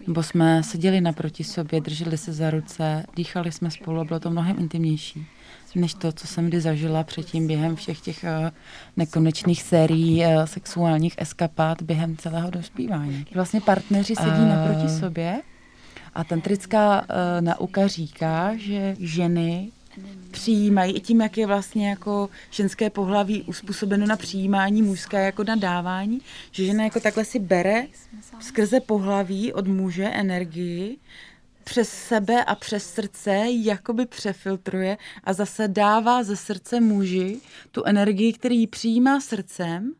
nebo 0.07 0.23
jsme 0.23 0.63
seděli 0.63 1.01
naproti 1.01 1.43
sobě, 1.43 1.81
drželi 1.81 2.17
se 2.17 2.33
za 2.33 2.49
ruce, 2.49 3.05
dýchali 3.15 3.51
jsme 3.51 3.71
spolu 3.71 3.99
a 3.99 4.03
bylo 4.03 4.19
to 4.19 4.29
mnohem 4.29 4.59
intimnější 4.59 5.27
než 5.75 5.93
to, 5.93 6.11
co 6.11 6.27
jsem 6.27 6.47
kdy 6.47 6.61
zažila 6.61 7.03
předtím 7.03 7.47
během 7.47 7.75
všech 7.75 8.01
těch 8.01 8.23
uh, 8.23 8.49
nekonečných 8.97 9.63
sérií 9.63 10.25
uh, 10.25 10.43
sexuálních 10.45 11.13
eskapát 11.17 11.81
během 11.81 12.17
celého 12.17 12.49
dospívání. 12.49 13.25
Vlastně 13.35 13.61
partneři 13.61 14.15
sedí 14.15 14.41
uh, 14.41 14.47
naproti 14.47 14.89
sobě 14.89 15.41
a 16.15 16.24
tantrická 16.24 17.01
uh, 17.01 17.08
nauka 17.41 17.88
říká, 17.88 18.55
že 18.55 18.96
ženy 19.00 19.72
přijímají 20.32 20.96
i 20.96 21.00
tím, 21.00 21.22
jak 21.22 21.38
je 21.38 21.48
vlastně 21.48 21.89
jako 21.89 22.29
ženské 22.51 22.89
pohlaví 22.89 23.41
uspůsobeno 23.41 24.05
na 24.05 24.17
přijímání, 24.17 24.82
mužské 24.82 25.25
jako 25.25 25.43
na 25.43 25.55
dávání, 25.55 26.22
že 26.51 26.65
žena 26.65 26.84
jako 26.84 27.00
takhle 27.00 27.25
si 27.25 27.39
bere 27.39 27.88
skrze 28.39 28.79
pohlaví 28.79 29.53
od 29.53 29.67
muže 29.67 30.05
energii, 30.05 30.98
přes 31.63 31.89
sebe 31.89 32.43
a 32.43 32.55
přes 32.55 32.93
srdce 32.93 33.46
jakoby 33.50 34.05
přefiltruje 34.05 34.98
a 35.24 35.34
zase 35.34 35.67
dává 35.67 36.24
ze 36.24 36.36
srdce 36.36 36.79
muži 36.79 37.39
tu 37.72 37.84
energii, 37.84 38.34
který 38.34 38.60
ji 38.60 38.67
přijímá 38.67 39.20
srdcem 39.20 39.93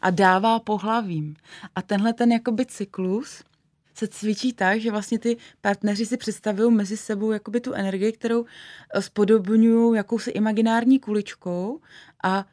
a 0.00 0.10
dává 0.10 0.58
pohlavím. 0.58 1.36
A 1.74 1.82
tenhle 1.82 2.12
ten 2.12 2.32
jakoby 2.32 2.66
cyklus 2.66 3.42
se 4.00 4.08
cvičí 4.08 4.52
tak, 4.52 4.80
že 4.80 4.90
vlastně 4.90 5.18
ty 5.18 5.36
partneři 5.60 6.06
si 6.06 6.16
představují 6.16 6.74
mezi 6.74 6.96
sebou 6.96 7.30
jakoby 7.32 7.60
tu 7.60 7.72
energii, 7.72 8.12
kterou 8.12 8.44
eh, 8.44 9.02
spodobňují 9.02 9.96
jakousi 9.96 10.30
imaginární 10.30 10.98
kuličkou 10.98 11.80
a 12.24 12.46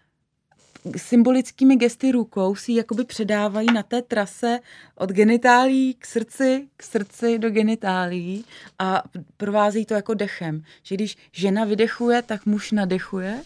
symbolickými 0.97 1.75
gesty 1.75 2.11
rukou 2.11 2.55
si 2.55 2.73
jakoby 2.73 3.05
předávají 3.05 3.67
na 3.73 3.83
té 3.83 4.01
trase 4.01 4.59
od 4.95 5.09
genitálí 5.09 5.93
k 5.99 6.05
srdci, 6.05 6.67
k 6.77 6.83
srdci 6.83 7.39
do 7.39 7.49
genitálí 7.49 8.45
a 8.79 9.03
provází 9.37 9.85
to 9.85 9.93
jako 9.93 10.13
dechem. 10.13 10.63
Že 10.83 10.95
když 10.95 11.17
žena 11.31 11.65
vydechuje, 11.65 12.21
tak 12.21 12.45
muž 12.45 12.71
nadechuje. 12.71 13.41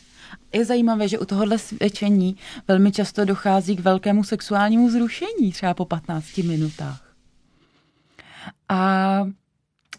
Je 0.53 0.65
zajímavé, 0.65 1.07
že 1.07 1.19
u 1.19 1.25
tohohle 1.25 1.59
svědčení 1.59 2.37
velmi 2.67 2.91
často 2.91 3.25
dochází 3.25 3.75
k 3.75 3.79
velkému 3.79 4.23
sexuálnímu 4.23 4.89
zrušení, 4.89 5.51
třeba 5.51 5.73
po 5.73 5.85
15 5.85 6.37
minutách. 6.37 7.10
A 8.71 9.27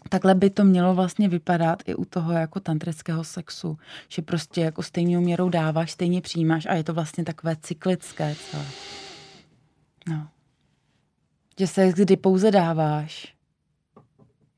takhle 0.09 0.35
by 0.35 0.49
to 0.49 0.63
mělo 0.63 0.95
vlastně 0.95 1.29
vypadat 1.29 1.83
i 1.85 1.95
u 1.95 2.05
toho 2.05 2.31
jako 2.31 2.59
tantrického 2.59 3.23
sexu, 3.23 3.77
že 4.07 4.21
prostě 4.21 4.61
jako 4.61 4.83
stejnou 4.83 5.21
měrou 5.21 5.49
dáváš, 5.49 5.91
stejně 5.91 6.21
přijímáš 6.21 6.65
a 6.65 6.73
je 6.73 6.83
to 6.83 6.93
vlastně 6.93 7.23
takové 7.23 7.55
cyklické 7.55 8.35
celé. 8.35 8.65
No. 10.07 10.27
Že 11.59 11.67
sex, 11.67 11.95
kdy 11.95 12.17
pouze 12.17 12.51
dáváš, 12.51 13.35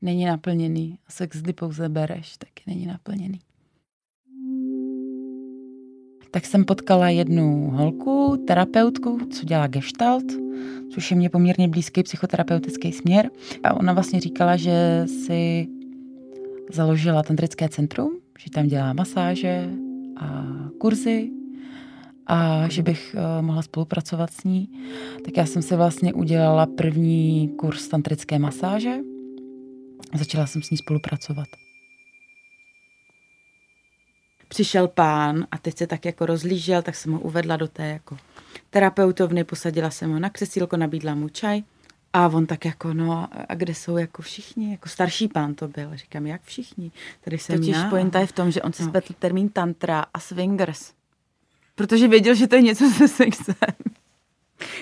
není 0.02 0.24
naplněný. 0.24 0.98
A 1.08 1.12
sex, 1.12 1.36
kdy 1.36 1.52
pouze 1.52 1.88
bereš, 1.88 2.36
taky 2.36 2.62
není 2.66 2.86
naplněný. 2.86 3.40
Tak 6.36 6.46
jsem 6.46 6.64
potkala 6.64 7.08
jednu 7.08 7.70
holku, 7.70 8.44
terapeutku, 8.46 9.18
co 9.30 9.46
dělá 9.46 9.66
gestalt, 9.66 10.24
což 10.90 11.10
je 11.10 11.16
mě 11.16 11.30
poměrně 11.30 11.68
blízký 11.68 12.02
psychoterapeutický 12.02 12.92
směr. 12.92 13.30
A 13.64 13.74
ona 13.74 13.92
vlastně 13.92 14.20
říkala, 14.20 14.56
že 14.56 15.04
si 15.06 15.68
založila 16.72 17.22
tantrické 17.22 17.68
centrum, 17.68 18.12
že 18.38 18.50
tam 18.50 18.66
dělá 18.66 18.92
masáže 18.92 19.70
a 20.16 20.46
kurzy 20.80 21.30
a 22.26 22.68
že 22.68 22.82
bych 22.82 23.16
uh, 23.18 23.46
mohla 23.46 23.62
spolupracovat 23.62 24.30
s 24.30 24.44
ní. 24.44 24.68
Tak 25.24 25.36
já 25.36 25.46
jsem 25.46 25.62
si 25.62 25.76
vlastně 25.76 26.14
udělala 26.14 26.66
první 26.66 27.48
kurz 27.48 27.88
tantrické 27.88 28.38
masáže 28.38 28.96
a 30.12 30.18
začala 30.18 30.46
jsem 30.46 30.62
s 30.62 30.70
ní 30.70 30.76
spolupracovat. 30.76 31.48
Přišel 34.48 34.88
pán 34.88 35.46
a 35.50 35.58
teď 35.58 35.78
se 35.78 35.86
tak 35.86 36.04
jako 36.04 36.26
rozlížel, 36.26 36.82
tak 36.82 36.94
jsem 36.94 37.12
ho 37.12 37.20
uvedla 37.20 37.56
do 37.56 37.68
té 37.68 37.86
jako 37.86 38.16
terapeutovny, 38.70 39.44
posadila 39.44 39.90
jsem 39.90 40.12
ho 40.12 40.18
na 40.18 40.30
křesílko, 40.30 40.76
nabídla 40.76 41.14
mu 41.14 41.28
čaj 41.28 41.62
a 42.12 42.28
on 42.28 42.46
tak 42.46 42.64
jako, 42.64 42.94
no 42.94 43.28
a 43.48 43.54
kde 43.54 43.74
jsou 43.74 43.96
jako 43.96 44.22
všichni, 44.22 44.70
jako 44.70 44.88
starší 44.88 45.28
pán 45.28 45.54
to 45.54 45.68
byl. 45.68 45.96
Říkám, 45.96 46.26
jak 46.26 46.42
všichni? 46.42 46.92
Tady 47.24 47.38
jsem 47.38 47.58
Totiž 47.58 47.76
já. 47.76 47.90
pointa 47.90 48.20
je 48.20 48.26
v 48.26 48.32
tom, 48.32 48.50
že 48.50 48.62
on 48.62 48.72
si 48.72 48.82
no. 48.82 48.88
spletl 48.88 49.14
termín 49.18 49.48
tantra 49.48 50.04
a 50.14 50.20
swingers. 50.20 50.92
Protože 51.74 52.08
věděl, 52.08 52.34
že 52.34 52.46
to 52.46 52.56
je 52.56 52.62
něco 52.62 52.90
se 52.90 53.08
sexem. 53.08 53.54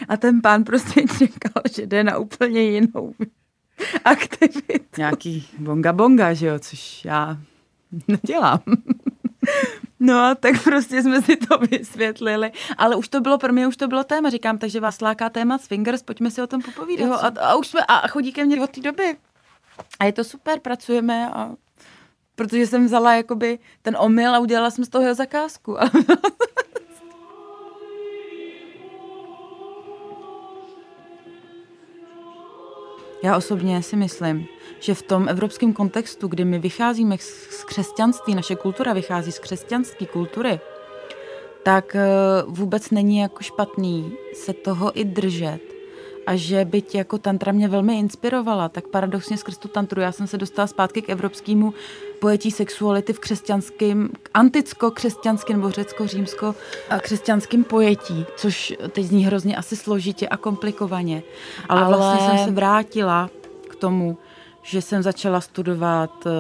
A 0.09 0.17
ten 0.17 0.43
pán 0.43 0.65
prostě 0.65 1.03
čekal, 1.19 1.63
že 1.77 1.87
jde 1.87 2.05
na 2.05 2.19
úplně 2.19 2.61
jinou 2.61 3.15
aktivitu. 4.05 4.85
Nějaký 4.99 5.49
bonga 5.59 5.93
bonga, 5.93 6.35
že 6.35 6.47
jo, 6.47 6.59
což 6.59 7.05
já 7.05 7.39
nedělám. 8.09 8.61
No 10.01 10.21
a 10.21 10.35
tak 10.35 10.63
prostě 10.65 11.03
jsme 11.03 11.23
si 11.23 11.37
to 11.37 11.59
vysvětlili. 11.59 12.53
Ale 12.79 12.97
už 12.97 13.09
to 13.09 13.21
bylo, 13.21 13.39
pro 13.39 13.53
mě 13.53 13.67
už 13.67 13.77
to 13.77 13.89
bylo 13.89 14.05
téma, 14.05 14.31
říkám, 14.31 14.59
takže 14.59 14.81
vás 14.81 15.01
láká 15.01 15.31
téma 15.31 15.59
Swingers, 15.59 16.03
pojďme 16.03 16.31
si 16.31 16.43
o 16.43 16.47
tom 16.47 16.63
popovídat. 16.63 17.07
Jo, 17.07 17.13
a, 17.13 17.33
a, 17.41 17.55
už 17.55 17.69
jsme, 17.69 17.81
a 17.89 18.09
chodí 18.09 18.33
ke 18.33 18.45
mně 18.45 18.63
od 18.63 18.71
té 18.71 18.81
doby. 18.81 19.17
A 19.99 20.05
je 20.05 20.13
to 20.13 20.25
super, 20.25 20.61
pracujeme 20.61 21.31
a 21.31 21.51
protože 22.35 22.67
jsem 22.67 22.87
vzala 22.87 23.15
jakoby 23.15 23.59
ten 23.83 23.97
omyl 24.01 24.35
a 24.35 24.39
udělala 24.39 24.71
jsem 24.71 24.85
z 24.85 24.89
toho 24.89 25.03
jeho 25.03 25.15
zakázku. 25.15 25.77
Já 33.25 33.37
osobně 33.37 33.83
si 33.83 33.97
myslím, 33.97 34.47
že 34.81 34.95
v 34.95 35.03
tom 35.03 35.29
evropském 35.29 35.73
kontextu, 35.73 36.29
kdy 36.29 36.45
my 36.45 36.59
vycházíme 36.59 37.17
z 37.19 37.65
křesťanství, 37.65 38.35
naše 38.35 38.57
kultura 38.57 38.93
vychází 38.93 39.33
z 39.33 39.39
křesťanské 39.39 40.07
kultury, 40.07 40.61
tak 41.63 41.97
eh, 41.97 42.09
vůbec 42.47 42.91
není 42.91 43.19
jako 43.19 43.43
špatný 43.43 44.13
se 44.35 44.53
toho 44.53 45.01
i 45.01 45.05
držet. 45.05 45.61
A 46.27 46.37
že 46.37 46.65
byť 46.65 46.95
jako 46.95 47.19
tantra 47.19 47.53
mě 47.53 47.69
velmi 47.69 47.99
inspirovala, 47.99 48.69
tak 48.69 48.89
paradoxně 48.89 49.37
skrz 49.37 49.59
tu 49.59 49.69
tantru 49.69 50.01
já 50.01 50.13
jsem 50.13 50.27
se 50.27 50.39
dostala 50.39 50.67
zpátky 50.67 51.03
k 51.03 51.11
evropskému 51.11 51.75
pojetí 52.25 52.51
sexuality 52.51 53.13
v 53.13 53.21
křesťanském, 53.21 54.09
anticko-křesťanském 54.35 55.57
nebo 55.57 55.71
řecko-římsko 55.71 56.55
křesťanském 57.01 57.65
pojetí, 57.65 58.27
což 58.37 58.75
teď 58.93 59.05
zní 59.05 59.27
hrozně 59.27 59.57
asi 59.57 59.77
složitě 59.77 60.29
a 60.29 60.37
komplikovaně. 60.37 61.23
Ale, 61.69 61.81
Ale 61.81 61.97
vlastně 61.97 62.27
jsem 62.27 62.45
se 62.45 62.51
vrátila 62.51 63.31
k 63.69 63.77
tomu, 63.77 64.19
že 64.65 64.83
jsem 64.83 65.03
začala 65.03 65.41
studovat 65.41 66.27
uh, 66.27 66.33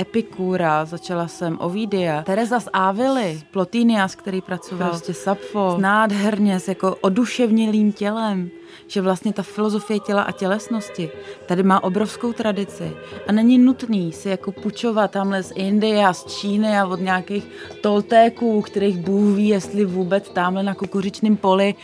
Epikura, 0.00 0.84
začala 0.84 1.28
jsem 1.28 1.58
Ovidia, 1.60 2.22
Teresa 2.22 2.60
z 2.60 2.68
Avily, 2.72 3.42
Plotinias, 3.50 4.14
který 4.14 4.40
pracoval 4.40 4.88
prostě 4.88 5.14
Sapfo, 5.14 5.76
nádherně 5.80 6.60
s 6.60 6.68
jako 6.68 6.96
oduševnělým 7.00 7.92
tělem, 7.92 8.50
že 8.86 9.00
vlastně 9.00 9.32
ta 9.32 9.42
filozofie 9.42 10.00
těla 10.00 10.22
a 10.22 10.32
tělesnosti 10.32 11.10
tady 11.46 11.62
má 11.62 11.84
obrovskou 11.84 12.32
tradici. 12.32 12.92
A 13.28 13.32
není 13.32 13.58
nutný 13.58 14.12
si 14.12 14.28
jako 14.28 14.52
pučovat 14.52 15.10
tamhle 15.10 15.42
z 15.42 15.52
Indie 15.54 16.06
a 16.06 16.12
z 16.12 16.24
Číny 16.24 16.78
a 16.78 16.86
od 16.86 17.00
nějakých 17.00 17.48
toltéků, 17.80 18.62
kterých 18.62 18.98
Bůh 18.98 19.36
ví, 19.36 19.48
jestli 19.48 19.84
vůbec 19.84 20.28
tamhle 20.28 20.62
na 20.62 20.74
kukuřičném 20.74 21.36
poli 21.36 21.74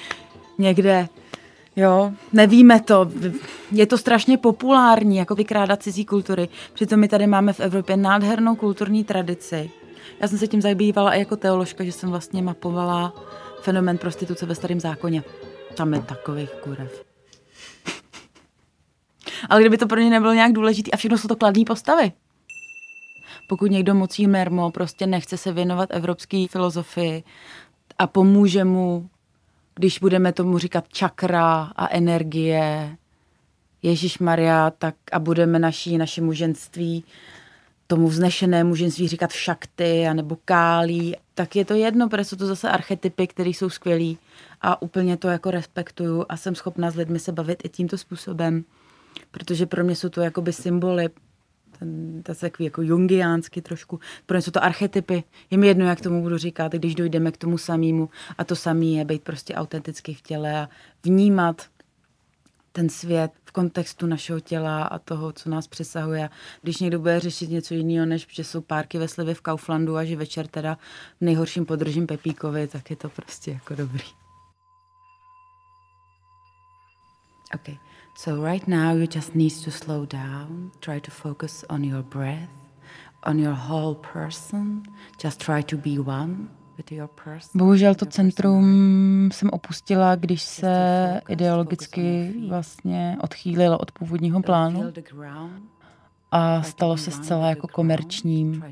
někde 0.59 1.09
Jo, 1.81 2.13
nevíme 2.33 2.81
to. 2.81 3.11
Je 3.73 3.87
to 3.87 3.99
strašně 3.99 4.39
populární, 4.39 5.17
jako 5.17 5.35
vykrádat 5.35 5.83
cizí 5.83 6.05
kultury. 6.05 6.49
Přitom 6.75 7.01
my 7.01 7.09
tady 7.09 7.27
máme 7.27 7.53
v 7.53 7.61
Evropě 7.61 7.97
nádhernou 7.97 8.57
kulturní 8.57 9.05
tradici. 9.05 9.71
Já 10.21 10.29
jsem 10.29 10.39
se 10.39 10.49
tím 10.49 10.63
zabývala 10.63 11.15
i 11.15 11.19
jako 11.19 11.37
teoložka, 11.37 11.85
že 11.85 11.93
jsem 11.93 12.11
vlastně 12.11 12.43
mapovala 12.43 13.15
fenomen 13.63 13.99
prostituce 13.99 14.47
ve 14.47 14.55
starém 14.55 14.81
zákoně. 14.81 15.23
Tam 15.75 15.95
je 15.95 16.01
takových 16.01 16.51
kurev. 16.51 17.05
Ale 19.49 19.61
kdyby 19.61 19.79
to 19.79 19.87
pro 19.87 20.01
ně 20.01 20.11
nebylo 20.11 20.33
nějak 20.33 20.53
důležitý 20.53 20.93
a 20.93 20.97
všechno 20.97 21.19
jsou 21.19 21.29
to 21.29 21.37
kladné 21.37 21.65
postavy. 21.67 22.13
Pokud 23.49 23.71
někdo 23.71 23.95
mocí 23.95 24.27
mermo 24.27 24.71
prostě 24.71 25.07
nechce 25.07 25.37
se 25.37 25.53
věnovat 25.53 25.89
evropské 25.93 26.47
filozofii 26.51 27.23
a 27.99 28.07
pomůže 28.07 28.65
mu 28.65 29.10
když 29.81 29.99
budeme 29.99 30.33
tomu 30.33 30.59
říkat 30.59 30.89
čakra 30.89 31.73
a 31.77 31.89
energie, 31.91 32.97
Ježíš 33.83 34.19
Maria, 34.19 34.71
tak 34.71 34.95
a 35.13 35.19
budeme 35.19 35.59
naší, 35.59 35.99
naše 35.99 36.21
muženství, 36.21 37.05
tomu 37.87 38.09
vznešenému 38.09 38.75
ženství 38.75 39.09
říkat 39.09 39.33
šakty 39.33 40.07
anebo 40.07 40.37
kálí, 40.45 41.17
tak 41.35 41.57
je 41.57 41.65
to 41.65 41.75
jedno, 41.75 42.09
protože 42.09 42.25
jsou 42.25 42.37
to 42.37 42.47
zase 42.47 42.71
archetypy, 42.71 43.27
které 43.27 43.51
jsou 43.51 43.71
skvělý 43.71 44.19
a 44.61 44.83
úplně 44.83 45.17
to 45.17 45.29
jako 45.29 45.51
respektuju 45.51 46.25
a 46.29 46.37
jsem 46.37 46.55
schopná 46.55 46.91
s 46.91 46.97
lidmi 46.97 47.19
se 47.19 47.33
bavit 47.33 47.63
i 47.65 47.69
tímto 47.69 47.99
způsobem, 47.99 48.65
protože 49.31 49.67
pro 49.67 49.85
mě 49.85 49.97
jsou 49.97 50.09
to 50.09 50.21
jakoby 50.21 50.53
symboly 50.53 51.09
ten, 51.81 52.23
to 52.23 52.33
je 52.33 52.37
takový 52.37 52.65
jako 52.65 52.83
jungiánsky 52.83 53.63
trošku. 53.63 54.01
Pro 54.27 54.39
jsou 54.39 54.51
to 54.51 54.65
archetypy. 54.65 55.25
Je 55.51 55.59
mi 55.59 55.67
jedno, 55.67 55.85
jak 55.85 56.01
tomu 56.01 56.23
budu 56.23 56.39
říkat, 56.39 56.73
když 56.73 56.95
dojdeme 56.95 57.33
k 57.33 57.37
tomu 57.37 57.59
samému. 57.59 58.09
A 58.39 58.45
to 58.45 58.57
samé 58.57 58.85
je 58.85 59.05
být 59.05 59.23
prostě 59.23 59.55
autentický 59.55 60.15
v 60.15 60.23
těle 60.23 60.61
a 60.61 60.69
vnímat 61.05 61.63
ten 62.73 62.89
svět 62.89 63.33
v 63.45 63.53
kontextu 63.53 64.07
našeho 64.07 64.41
těla 64.41 64.83
a 64.83 64.99
toho, 64.99 65.33
co 65.33 65.51
nás 65.51 65.67
přesahuje. 65.67 66.31
Když 66.63 66.79
někdo 66.79 66.99
bude 66.99 67.21
řešit 67.21 67.51
něco 67.51 67.75
jiného, 67.75 68.07
než 68.07 68.27
že 68.31 68.45
jsou 68.45 68.61
párky 68.61 68.99
ve 68.99 69.09
slivě 69.09 69.35
v 69.35 69.41
Kauflandu 69.41 69.97
a 69.97 70.05
že 70.05 70.17
večer 70.17 70.47
teda 70.47 70.79
v 71.21 71.25
nejhorším 71.25 71.67
podržím 71.67 72.07
Pepíkovi, 72.07 72.69
tak 72.69 72.91
je 72.91 72.97
to 72.97 73.09
prostě 73.09 73.51
jako 73.51 73.75
dobrý. 73.75 74.05
Okay. 77.55 77.90
So, 78.15 78.45
right 78.45 78.69
now, 78.69 78.93
you 78.97 79.07
just 79.07 79.35
need 79.35 79.53
to 79.65 79.71
slow 79.71 80.07
down, 80.07 80.71
try 80.81 81.01
to 81.01 81.11
focus 81.11 81.65
on 81.69 81.85
your 81.85 82.03
breath, 82.03 82.51
on 83.23 83.39
your 83.39 83.55
whole 83.55 83.95
person, 83.95 84.83
just 85.23 85.41
try 85.41 85.63
to 85.63 85.77
be 85.77 85.99
one. 85.99 86.49
Bohužel 87.55 87.95
to 87.95 88.07
centrum 88.07 89.29
jsem 89.33 89.51
opustila, 89.53 90.17
když 90.17 90.43
se 90.43 91.21
ideologicky 91.29 92.35
vlastně 92.49 93.17
odchýlilo 93.21 93.79
od 93.79 93.93
původního 93.93 94.43
plánu 94.43 94.93
a 96.31 96.63
stalo 96.63 96.97
se 96.97 97.11
zcela 97.11 97.49
jako 97.49 97.69
komerčním. 97.69 98.65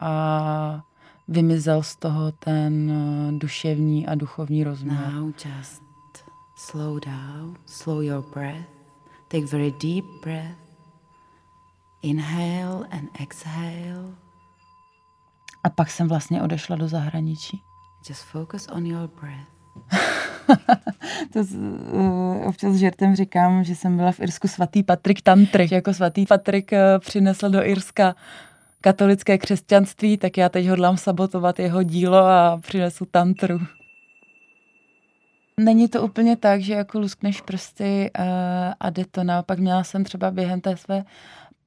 A 0.00 0.84
vymizel 1.28 1.82
z 1.82 1.96
toho 1.96 2.32
ten 2.32 2.90
eh, 2.90 3.32
duševní 3.38 4.06
a 4.06 4.14
duchovní 4.14 4.64
rozměr. 4.64 4.98
Slow 6.70 7.00
down, 7.00 7.56
slow 7.66 8.00
your 8.00 8.22
breath, 8.22 8.68
take 9.28 9.46
very 9.46 9.72
deep 9.72 10.04
breath, 10.22 10.56
inhale 12.02 12.86
and 12.90 13.10
exhale. 13.20 14.14
A 15.64 15.70
pak 15.70 15.90
jsem 15.90 16.08
vlastně 16.08 16.42
odešla 16.42 16.76
do 16.76 16.88
zahraničí. 16.88 17.62
Just 18.08 18.22
focus 18.22 18.68
on 18.68 18.86
your 18.86 19.10
breath. 19.20 19.48
to 21.32 21.38
uh, 21.38 22.46
občas 22.46 22.76
žertem 22.76 23.16
říkám, 23.16 23.64
že 23.64 23.74
jsem 23.74 23.96
byla 23.96 24.12
v 24.12 24.20
Irsku 24.20 24.48
svatý 24.48 24.82
Patrik 24.82 25.22
Tantry. 25.22 25.68
Že 25.68 25.74
jako 25.74 25.94
svatý 25.94 26.26
Patrik 26.26 26.72
uh, 26.72 26.78
přinesl 26.98 27.50
do 27.50 27.64
Irska 27.64 28.14
katolické 28.80 29.38
křesťanství, 29.38 30.16
tak 30.16 30.36
já 30.36 30.48
teď 30.48 30.68
hodlám 30.68 30.96
sabotovat 30.96 31.58
jeho 31.58 31.82
dílo 31.82 32.18
a 32.18 32.58
přinesu 32.62 33.04
tantru. 33.04 33.58
Není 35.56 35.88
to 35.88 36.02
úplně 36.02 36.36
tak, 36.36 36.60
že 36.60 36.72
jako 36.72 36.98
luskneš 36.98 37.40
prsty 37.40 38.10
uh, 38.18 38.24
a 38.80 38.90
jde 38.90 39.04
to. 39.10 39.24
Naopak 39.24 39.58
měla 39.58 39.84
jsem 39.84 40.04
třeba 40.04 40.30
během 40.30 40.60
té 40.60 40.76
své 40.76 41.04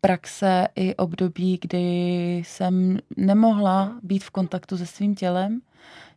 praxe 0.02 0.68
i 0.76 0.96
období, 0.96 1.60
kdy 1.62 1.88
jsem 2.46 3.00
nemohla 3.18 4.00
být 4.04 4.24
v 4.24 4.30
kontaktu 4.30 4.78
se 4.78 4.86
svým 4.86 5.16
tělem, 5.16 5.62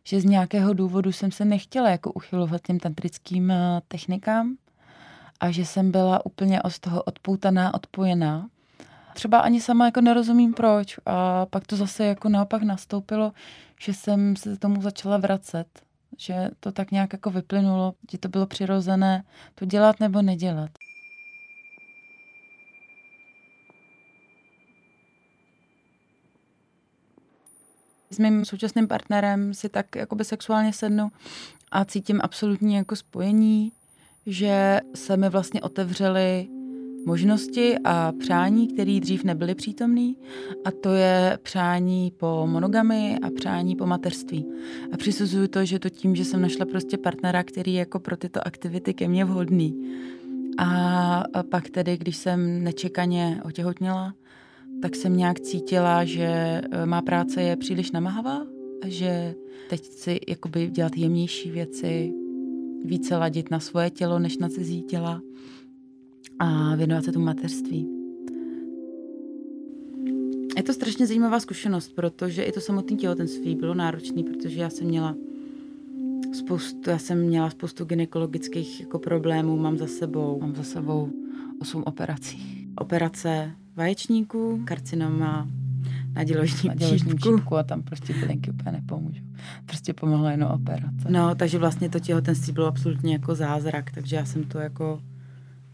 že 0.03 0.21
z 0.21 0.25
nějakého 0.25 0.73
důvodu 0.73 1.11
jsem 1.11 1.31
se 1.31 1.45
nechtěla 1.45 1.89
jako 1.89 2.11
uchylovat 2.11 2.61
těm 2.61 2.79
tantrickým 2.79 3.51
eh, 3.51 3.81
technikám 3.87 4.55
a 5.39 5.51
že 5.51 5.65
jsem 5.65 5.91
byla 5.91 6.25
úplně 6.25 6.61
od 6.61 6.79
toho 6.79 7.03
odpoutaná, 7.03 7.73
odpojená. 7.73 8.49
Třeba 9.13 9.39
ani 9.39 9.61
sama 9.61 9.85
jako 9.85 10.01
nerozumím 10.01 10.53
proč 10.53 10.99
a 11.05 11.45
pak 11.45 11.67
to 11.67 11.75
zase 11.75 12.05
jako 12.05 12.29
naopak 12.29 12.63
nastoupilo, 12.63 13.31
že 13.79 13.93
jsem 13.93 14.35
se 14.35 14.57
tomu 14.57 14.81
začala 14.81 15.17
vracet, 15.17 15.67
že 16.19 16.49
to 16.59 16.71
tak 16.71 16.91
nějak 16.91 17.13
jako 17.13 17.31
vyplynulo, 17.31 17.93
že 18.11 18.17
to 18.17 18.29
bylo 18.29 18.45
přirozené 18.45 19.23
to 19.55 19.65
dělat 19.65 19.99
nebo 19.99 20.21
nedělat. 20.21 20.69
s 28.11 28.19
mým 28.19 28.45
současným 28.45 28.87
partnerem 28.87 29.53
si 29.53 29.69
tak 29.69 29.95
jakoby 29.95 30.25
sexuálně 30.25 30.73
sednu 30.73 31.11
a 31.71 31.85
cítím 31.85 32.19
absolutní 32.23 32.75
jako 32.75 32.95
spojení, 32.95 33.71
že 34.25 34.79
se 34.95 35.17
mi 35.17 35.29
vlastně 35.29 35.61
otevřely 35.61 36.47
možnosti 37.09 37.75
a 37.83 38.11
přání, 38.19 38.67
které 38.67 38.99
dřív 38.99 39.23
nebyly 39.23 39.55
přítomné, 39.55 40.13
a 40.65 40.71
to 40.71 40.89
je 40.93 41.39
přání 41.43 42.13
po 42.17 42.47
monogamy 42.47 43.17
a 43.21 43.29
přání 43.35 43.75
po 43.75 43.85
mateřství. 43.85 44.45
A 44.91 44.97
přisuzuju 44.97 45.47
to, 45.47 45.65
že 45.65 45.79
to 45.79 45.89
tím, 45.89 46.15
že 46.15 46.25
jsem 46.25 46.41
našla 46.41 46.65
prostě 46.65 46.97
partnera, 46.97 47.43
který 47.43 47.73
je 47.73 47.79
jako 47.79 47.99
pro 47.99 48.17
tyto 48.17 48.47
aktivity 48.47 48.93
ke 48.93 49.07
mně 49.07 49.25
vhodný. 49.25 49.69
A 50.57 51.23
pak 51.49 51.69
tedy, 51.69 51.97
když 51.97 52.17
jsem 52.17 52.63
nečekaně 52.63 53.41
otěhotněla, 53.45 54.13
tak 54.81 54.95
jsem 54.95 55.17
nějak 55.17 55.39
cítila, 55.39 56.05
že 56.05 56.23
e, 56.23 56.85
má 56.85 57.01
práce 57.01 57.41
je 57.41 57.55
příliš 57.55 57.91
namahavá 57.91 58.59
že 58.85 59.35
teď 59.69 59.85
chci 59.85 60.19
jakoby 60.27 60.69
dělat 60.69 60.97
jemnější 60.97 61.51
věci, 61.51 62.13
více 62.85 63.17
ladit 63.17 63.51
na 63.51 63.59
svoje 63.59 63.89
tělo, 63.89 64.19
než 64.19 64.37
na 64.37 64.49
cizí 64.49 64.83
těla 64.83 65.21
a 66.39 66.75
věnovat 66.75 67.05
se 67.05 67.11
tomu 67.11 67.25
mateřství. 67.25 67.87
Je 70.57 70.63
to 70.63 70.73
strašně 70.73 71.07
zajímavá 71.07 71.39
zkušenost, 71.39 71.95
protože 71.95 72.43
i 72.43 72.51
to 72.51 72.61
samotné 72.61 72.97
těhotenství 72.97 73.55
bylo 73.55 73.73
náročné, 73.73 74.23
protože 74.23 74.59
já 74.61 74.69
jsem 74.69 74.87
měla 74.87 75.15
spoustu, 76.33 76.89
já 76.89 76.99
jsem 76.99 77.21
měla 77.21 77.49
spoustu 77.49 77.85
gynekologických 77.85 78.81
jako 78.81 78.99
problémů, 78.99 79.57
mám 79.57 79.77
za 79.77 79.87
sebou. 79.87 80.41
Mám 80.41 80.55
za 80.55 80.63
sebou 80.63 81.09
osm 81.61 81.83
operací. 81.85 82.67
Operace 82.77 83.51
vaječníků, 83.75 84.61
karcinoma 84.65 85.47
na 86.13 86.23
děložním, 86.23 86.73
čípku. 87.23 87.57
a 87.57 87.63
tam 87.63 87.81
prostě 87.81 88.13
bylinky 88.13 88.51
úplně 88.51 88.71
nepomůžou. 88.71 89.23
Prostě 89.65 89.93
pomohla 89.93 90.31
jenom 90.31 90.51
operace. 90.51 91.09
No, 91.09 91.35
takže 91.35 91.57
vlastně 91.57 91.89
to 91.89 91.99
těhotenství 91.99 92.53
bylo 92.53 92.67
absolutně 92.67 93.13
jako 93.13 93.35
zázrak, 93.35 93.91
takže 93.91 94.15
já 94.15 94.25
jsem 94.25 94.43
to 94.43 94.59
jako 94.59 95.01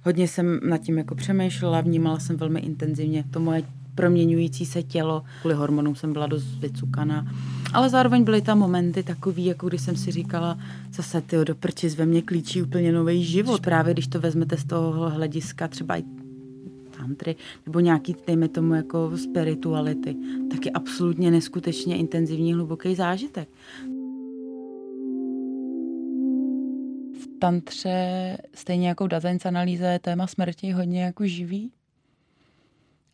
hodně 0.06 0.28
jsem 0.28 0.60
nad 0.64 0.78
tím 0.78 0.98
jako 0.98 1.16
přemýšlela, 1.16 1.82
vnímala 1.82 2.20
jsem 2.20 2.38
velmi 2.38 2.60
intenzivně 2.60 3.24
to 3.32 3.40
moje 3.40 3.64
proměňující 3.96 4.66
se 4.66 4.84
tělo. 4.84 5.24
Kvůli 5.42 5.56
hormonům 5.56 5.96
jsem 5.96 6.14
byla 6.14 6.28
dost 6.28 6.46
vycukaná. 6.60 7.28
Ale 7.74 7.90
zároveň 7.90 8.24
byly 8.24 8.42
tam 8.42 8.60
momenty 8.60 9.04
takový, 9.04 9.46
jako 9.46 9.68
když 9.68 9.82
jsem 9.82 9.96
si 9.96 10.12
říkala, 10.12 10.58
zase 10.94 11.22
ty 11.22 11.38
do 11.46 11.56
prčic 11.56 11.96
ve 11.96 12.06
mně 12.06 12.22
klíčí 12.22 12.62
úplně 12.62 12.92
nový 12.92 13.24
život. 13.24 13.62
Právě 13.62 13.94
když 13.94 14.08
to 14.08 14.20
vezmete 14.20 14.58
z 14.58 14.64
toho 14.64 15.10
hlediska 15.10 15.68
třeba 15.68 15.98
i 15.98 16.04
tantry 16.98 17.36
nebo 17.66 17.80
nějaký, 17.80 18.16
dejme 18.28 18.48
tomu, 18.48 18.74
jako 18.74 19.12
spirituality, 19.18 20.16
tak 20.52 20.66
je 20.66 20.72
absolutně 20.72 21.32
neskutečně 21.32 21.98
intenzivní, 21.98 22.54
hluboký 22.54 22.96
zážitek. 22.96 23.50
Tantře, 27.40 28.38
stejně 28.54 28.88
jako 28.88 29.06
v 29.06 29.08
Dazain's 29.08 29.46
analýze, 29.46 29.86
je 29.86 30.00
téma 30.00 30.28
smrti 30.28 30.72
hodně 30.72 31.04
jako 31.04 31.26
živý. 31.26 31.72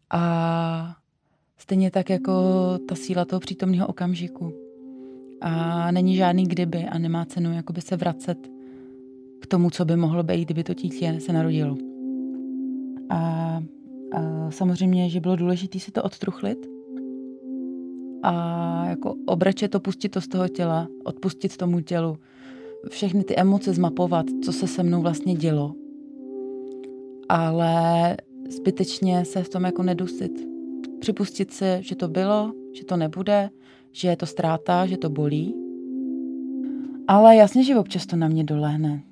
A 0.10 0.95
stejně 1.57 1.91
tak 1.91 2.10
jako 2.10 2.34
ta 2.88 2.95
síla 2.95 3.25
toho 3.25 3.39
přítomného 3.39 3.88
okamžiku. 3.88 4.53
A 5.41 5.91
není 5.91 6.15
žádný 6.15 6.43
kdyby 6.43 6.84
a 6.84 6.97
nemá 6.97 7.25
cenu 7.25 7.53
jakoby 7.53 7.81
se 7.81 7.97
vracet 7.97 8.38
k 9.41 9.47
tomu, 9.47 9.69
co 9.69 9.86
by 9.86 9.95
mohlo 9.95 10.23
být, 10.23 10.45
kdyby 10.45 10.63
to 10.63 10.73
dítě 10.73 11.19
se 11.19 11.34
narodilo. 11.34 11.77
A, 13.10 13.17
a 14.12 14.51
samozřejmě, 14.51 15.10
že 15.10 15.19
bylo 15.19 15.36
důležité 15.36 15.79
si 15.79 15.91
to 15.91 16.03
odstruchlit 16.03 16.71
a 18.23 18.86
jako 18.89 19.15
obreče 19.25 19.67
to, 19.67 19.79
pustit 19.79 20.10
to 20.10 20.21
z 20.21 20.27
toho 20.27 20.47
těla, 20.47 20.88
odpustit 21.03 21.57
tomu 21.57 21.81
tělu, 21.81 22.17
všechny 22.89 23.24
ty 23.24 23.36
emoce 23.36 23.74
zmapovat, 23.74 24.26
co 24.44 24.54
se 24.54 24.67
se 24.67 24.84
mnou 24.84 25.02
vlastně 25.02 25.36
dělo. 25.36 25.76
Ale 27.30 28.17
zbytečně 28.50 29.26
se 29.26 29.44
v 29.44 29.50
tom 29.50 29.63
jako 29.63 29.84
nedusit. 29.84 30.32
Připustit 31.00 31.52
si, 31.52 31.65
že 31.80 31.96
to 31.96 32.08
bylo, 32.08 32.54
že 32.74 32.86
to 32.86 32.98
nebude, 32.98 33.50
že 33.91 34.08
je 34.08 34.17
to 34.17 34.26
ztráta, 34.26 34.86
že 34.86 34.98
to 34.98 35.10
bolí. 35.10 35.56
Ale 37.08 37.36
jasně, 37.36 37.63
že 37.63 37.76
občas 37.76 38.06
to 38.06 38.15
na 38.15 38.28
mě 38.28 38.44
dolehne. 38.44 39.04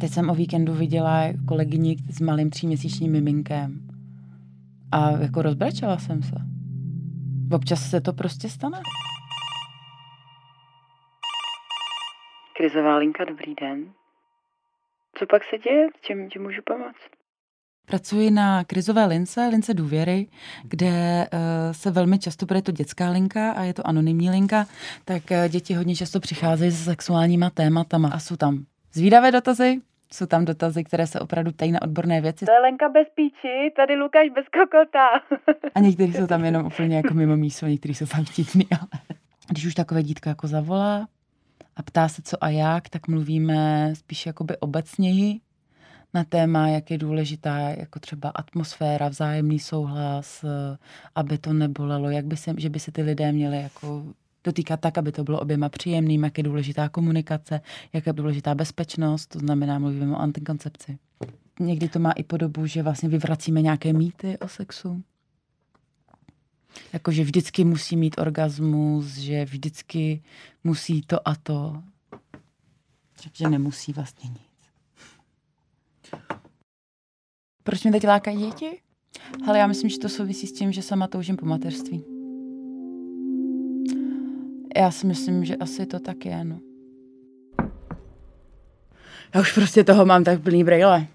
Teď 0.00 0.12
jsem 0.12 0.30
o 0.30 0.34
víkendu 0.34 0.74
viděla 0.74 1.22
kolegyni 1.46 1.96
s 2.10 2.20
malým 2.20 2.50
tříměsíčním 2.50 3.12
miminkem. 3.12 3.80
A 4.92 5.10
jako 5.10 5.42
rozbrečela 5.42 5.98
jsem 5.98 6.22
se. 6.22 6.36
Občas 7.52 7.90
se 7.90 8.00
to 8.00 8.12
prostě 8.12 8.48
stane. 8.48 8.78
Krizová 12.64 12.96
linka, 12.96 13.24
dobrý 13.24 13.54
den. 13.54 13.92
Co 15.18 15.26
pak 15.26 15.42
se 15.44 15.58
děje? 15.58 15.88
Čím 16.00 16.28
ti 16.30 16.38
můžu 16.38 16.62
pomoct? 16.64 17.04
Pracuji 17.86 18.30
na 18.30 18.64
krizové 18.64 19.06
lince, 19.06 19.48
lince 19.50 19.74
důvěry, 19.74 20.26
kde 20.62 20.88
uh, 20.88 21.38
se 21.72 21.90
velmi 21.90 22.18
často 22.18 22.46
bude 22.46 22.62
to 22.62 22.72
dětská 22.72 23.10
linka 23.10 23.50
a 23.50 23.62
je 23.62 23.74
to 23.74 23.86
anonymní 23.86 24.30
linka, 24.30 24.66
tak 25.04 25.22
uh, 25.30 25.48
děti 25.48 25.74
hodně 25.74 25.96
často 25.96 26.20
přicházejí 26.20 26.70
se 26.72 26.84
sexuálníma 26.84 27.50
tématama 27.50 28.10
a 28.14 28.18
jsou 28.18 28.36
tam 28.36 28.64
zvídavé 28.92 29.32
dotazy, 29.32 29.80
jsou 30.12 30.26
tam 30.26 30.44
dotazy, 30.44 30.84
které 30.84 31.06
se 31.06 31.20
opravdu 31.20 31.52
tají 31.52 31.72
na 31.72 31.82
odborné 31.82 32.20
věci. 32.20 32.46
To 32.46 32.52
je 32.52 32.60
Lenka 32.60 32.88
bez 32.88 33.08
píči, 33.14 33.72
tady 33.76 33.96
Lukáš 33.96 34.28
bez 34.28 34.44
kokota. 34.48 35.08
a 35.74 35.80
někteří 35.80 36.12
jsou 36.12 36.26
tam 36.26 36.44
jenom 36.44 36.66
úplně 36.66 36.96
jako 36.96 37.14
mimo 37.14 37.36
místo, 37.36 37.66
někteří 37.66 37.94
jsou 37.94 38.06
tam 38.06 38.24
vtipný, 38.24 38.66
ale 38.70 38.88
když 39.50 39.66
už 39.66 39.74
takové 39.74 40.02
dítko 40.02 40.28
jako 40.28 40.46
zavolá 40.46 41.06
a 41.76 41.82
ptá 41.82 42.08
se 42.08 42.22
co 42.22 42.44
a 42.44 42.48
jak, 42.48 42.88
tak 42.88 43.08
mluvíme 43.08 43.92
spíš 43.96 44.26
jakoby 44.26 44.56
obecněji, 44.56 45.40
na 46.14 46.24
téma, 46.24 46.68
jak 46.68 46.90
je 46.90 46.98
důležitá 46.98 47.58
jako 47.58 48.00
třeba 48.00 48.28
atmosféra, 48.28 49.08
vzájemný 49.08 49.58
souhlas, 49.58 50.44
aby 51.14 51.38
to 51.38 51.52
nebolelo, 51.52 52.10
jak 52.10 52.24
by 52.24 52.36
se, 52.36 52.54
že 52.56 52.70
by 52.70 52.80
se 52.80 52.92
ty 52.92 53.02
lidé 53.02 53.32
měli 53.32 53.62
jako 53.62 54.04
dotýkat 54.44 54.80
tak, 54.80 54.98
aby 54.98 55.12
to 55.12 55.24
bylo 55.24 55.40
oběma 55.40 55.68
příjemným, 55.68 56.24
jak 56.24 56.38
je 56.38 56.44
důležitá 56.44 56.88
komunikace, 56.88 57.60
jak 57.92 58.06
je 58.06 58.12
důležitá 58.12 58.54
bezpečnost, 58.54 59.26
to 59.26 59.38
znamená, 59.38 59.78
mluvíme 59.78 60.16
o 60.16 60.20
antikoncepci. 60.20 60.98
Někdy 61.60 61.88
to 61.88 61.98
má 61.98 62.12
i 62.12 62.22
podobu, 62.22 62.66
že 62.66 62.82
vlastně 62.82 63.08
vyvracíme 63.08 63.62
nějaké 63.62 63.92
mýty 63.92 64.38
o 64.38 64.48
sexu. 64.48 65.02
Jako, 66.92 67.12
že 67.12 67.24
vždycky 67.24 67.64
musí 67.64 67.96
mít 67.96 68.18
orgasmus, 68.18 69.06
že 69.06 69.44
vždycky 69.44 70.22
musí 70.64 71.02
to 71.02 71.28
a 71.28 71.34
to. 71.34 71.82
Takže 73.22 73.48
nemusí 73.48 73.92
vlastně 73.92 74.30
nic. 74.30 74.40
Proč 77.62 77.82
mě 77.82 77.92
teď 77.92 78.06
lákají 78.06 78.38
děti? 78.38 78.80
Ale 79.48 79.58
já 79.58 79.66
myslím, 79.66 79.90
že 79.90 79.98
to 79.98 80.08
souvisí 80.08 80.46
s 80.46 80.52
tím, 80.52 80.72
že 80.72 80.82
sama 80.82 81.06
toužím 81.06 81.36
po 81.36 81.46
mateřství. 81.46 82.04
Já 84.76 84.90
si 84.90 85.06
myslím, 85.06 85.44
že 85.44 85.56
asi 85.56 85.86
to 85.86 86.00
tak 86.00 86.24
je, 86.26 86.44
no. 86.44 86.60
Já 89.34 89.40
už 89.40 89.52
prostě 89.52 89.84
toho 89.84 90.06
mám 90.06 90.24
tak 90.24 90.42
plný 90.42 90.64
brejle. 90.64 91.06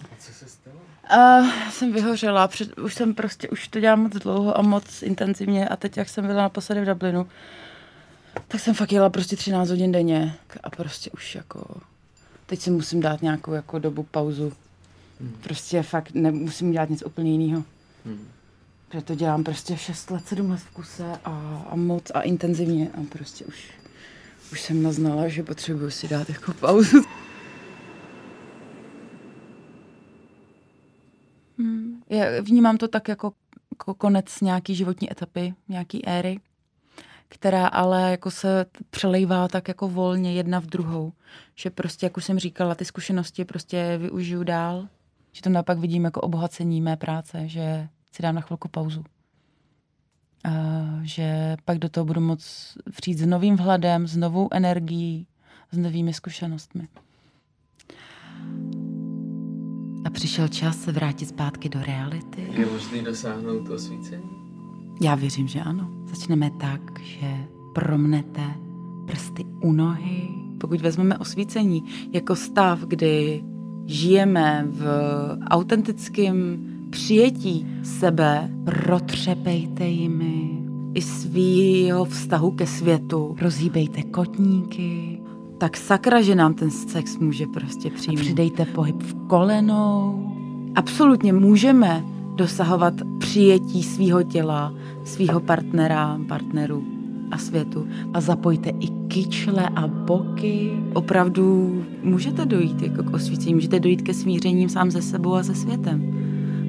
A 0.00 0.16
co 0.18 0.32
se 0.32 0.48
stalo? 0.48 0.76
Uh, 1.14 1.50
jsem 1.70 1.92
vyhořela, 1.92 2.48
před, 2.48 2.78
už 2.78 2.94
jsem 2.94 3.14
prostě, 3.14 3.48
už 3.48 3.68
to 3.68 3.80
dělám 3.80 4.00
moc 4.00 4.12
dlouho 4.12 4.58
a 4.58 4.62
moc 4.62 5.02
intenzivně 5.02 5.68
a 5.68 5.76
teď, 5.76 5.96
jak 5.96 6.08
jsem 6.08 6.26
byla 6.26 6.42
naposledy 6.42 6.80
v 6.80 6.86
Dublinu, 6.86 7.26
tak 8.48 8.60
jsem 8.60 8.74
fakt 8.74 8.92
jela 8.92 9.10
prostě 9.10 9.36
13 9.36 9.68
hodin 9.68 9.92
denně 9.92 10.34
a 10.62 10.70
prostě 10.70 11.10
už 11.10 11.34
jako, 11.34 11.80
teď 12.46 12.60
si 12.60 12.70
musím 12.70 13.00
dát 13.00 13.22
nějakou 13.22 13.52
jako 13.52 13.78
dobu 13.78 14.02
pauzu. 14.02 14.52
Hmm. 15.20 15.32
Prostě 15.42 15.82
fakt 15.82 16.14
nemusím 16.14 16.72
dělat 16.72 16.90
nic 16.90 17.02
úplně 17.06 17.32
jiného. 17.32 17.64
Hmm. 18.04 18.28
Protože 18.88 19.02
to 19.02 19.14
dělám 19.14 19.44
prostě 19.44 19.76
6 19.76 20.10
let, 20.10 20.28
7 20.28 20.50
let 20.50 20.60
v 20.60 20.70
kuse 20.70 21.18
a, 21.24 21.64
a 21.70 21.76
moc 21.76 22.10
a 22.14 22.20
intenzivně 22.20 22.90
a 22.94 23.02
prostě 23.08 23.44
už, 23.44 23.70
už 24.52 24.60
jsem 24.60 24.82
naznala, 24.82 25.28
že 25.28 25.42
potřebuji 25.42 25.90
si 25.90 26.08
dát 26.08 26.28
jako 26.30 26.52
pauzu. 26.52 27.02
Já 32.10 32.24
vnímám 32.42 32.76
to 32.76 32.88
tak 32.88 33.08
jako, 33.08 33.32
jako 33.72 33.94
konec 33.94 34.40
nějaký 34.40 34.74
životní 34.74 35.12
etapy, 35.12 35.54
nějaký 35.68 36.06
éry, 36.06 36.40
která 37.28 37.66
ale 37.66 38.10
jako 38.10 38.30
se 38.30 38.66
přelejvá 38.90 39.48
tak 39.48 39.68
jako 39.68 39.88
volně 39.88 40.32
jedna 40.32 40.60
v 40.60 40.66
druhou. 40.66 41.12
Že 41.54 41.70
prostě, 41.70 42.06
jak 42.06 42.16
už 42.16 42.24
jsem 42.24 42.38
říkala, 42.38 42.74
ty 42.74 42.84
zkušenosti 42.84 43.44
prostě 43.44 43.98
využiju 43.98 44.44
dál. 44.44 44.88
Že 45.32 45.42
to 45.42 45.50
naopak 45.50 45.78
vidím 45.78 46.04
jako 46.04 46.20
obohacení 46.20 46.80
mé 46.80 46.96
práce, 46.96 47.48
že 47.48 47.88
si 48.12 48.22
dám 48.22 48.34
na 48.34 48.40
chvilku 48.40 48.68
pauzu. 48.68 49.04
A 50.44 50.50
že 51.02 51.56
pak 51.64 51.78
do 51.78 51.88
toho 51.88 52.04
budu 52.04 52.20
moc 52.20 52.72
přijít 52.96 53.18
s 53.18 53.26
novým 53.26 53.56
vhledem, 53.56 54.06
s 54.06 54.16
novou 54.16 54.48
energií, 54.52 55.26
s 55.72 55.78
novými 55.78 56.12
zkušenostmi. 56.12 56.88
A 60.06 60.10
přišel 60.10 60.48
čas 60.48 60.80
se 60.80 60.92
vrátit 60.92 61.26
zpátky 61.26 61.68
do 61.68 61.78
reality. 61.82 62.46
Je 62.50 62.66
možný 62.66 63.02
dosáhnout 63.02 63.68
osvícení? 63.68 64.30
Já 65.00 65.14
věřím, 65.14 65.48
že 65.48 65.60
ano. 65.60 65.90
Začneme 66.04 66.50
tak, 66.50 67.00
že 67.02 67.46
promnete 67.74 68.42
prsty 69.06 69.44
u 69.60 69.72
nohy. 69.72 70.28
Pokud 70.60 70.80
vezmeme 70.80 71.18
osvícení 71.18 71.84
jako 72.12 72.36
stav, 72.36 72.80
kdy 72.80 73.44
žijeme 73.86 74.66
v 74.70 74.84
autentickém 75.50 76.58
přijetí 76.90 77.66
sebe, 77.82 78.50
protřepejte 78.64 79.86
jimi 79.86 80.62
i 80.94 81.02
svýho 81.02 82.04
vztahu 82.04 82.50
ke 82.50 82.66
světu. 82.66 83.36
Rozhýbejte 83.40 84.02
kotníky, 84.02 85.20
tak 85.58 85.76
sakra, 85.76 86.22
že 86.22 86.34
nám 86.34 86.54
ten 86.54 86.70
sex 86.70 87.18
může 87.18 87.46
prostě 87.46 87.90
přijít. 87.90 88.20
Přidejte 88.20 88.64
pohyb 88.64 89.02
v 89.02 89.14
kolenou. 89.26 90.32
Absolutně 90.74 91.32
můžeme 91.32 92.04
dosahovat 92.34 92.94
přijetí 93.18 93.82
svého 93.82 94.22
těla, 94.22 94.74
svého 95.04 95.40
partnera, 95.40 96.20
partneru 96.28 96.84
a 97.30 97.38
světu. 97.38 97.86
A 98.14 98.20
zapojte 98.20 98.70
i 98.70 98.88
kyčle 99.08 99.68
a 99.68 99.86
boky. 99.86 100.70
Opravdu 100.94 101.74
můžete 102.02 102.46
dojít 102.46 102.82
jako 102.82 103.02
k 103.02 103.14
osvícení, 103.14 103.54
můžete 103.54 103.80
dojít 103.80 104.02
ke 104.02 104.14
smířením 104.14 104.68
sám 104.68 104.90
ze 104.90 105.02
sebou 105.02 105.34
a 105.34 105.42
se 105.42 105.54
světem. 105.54 106.12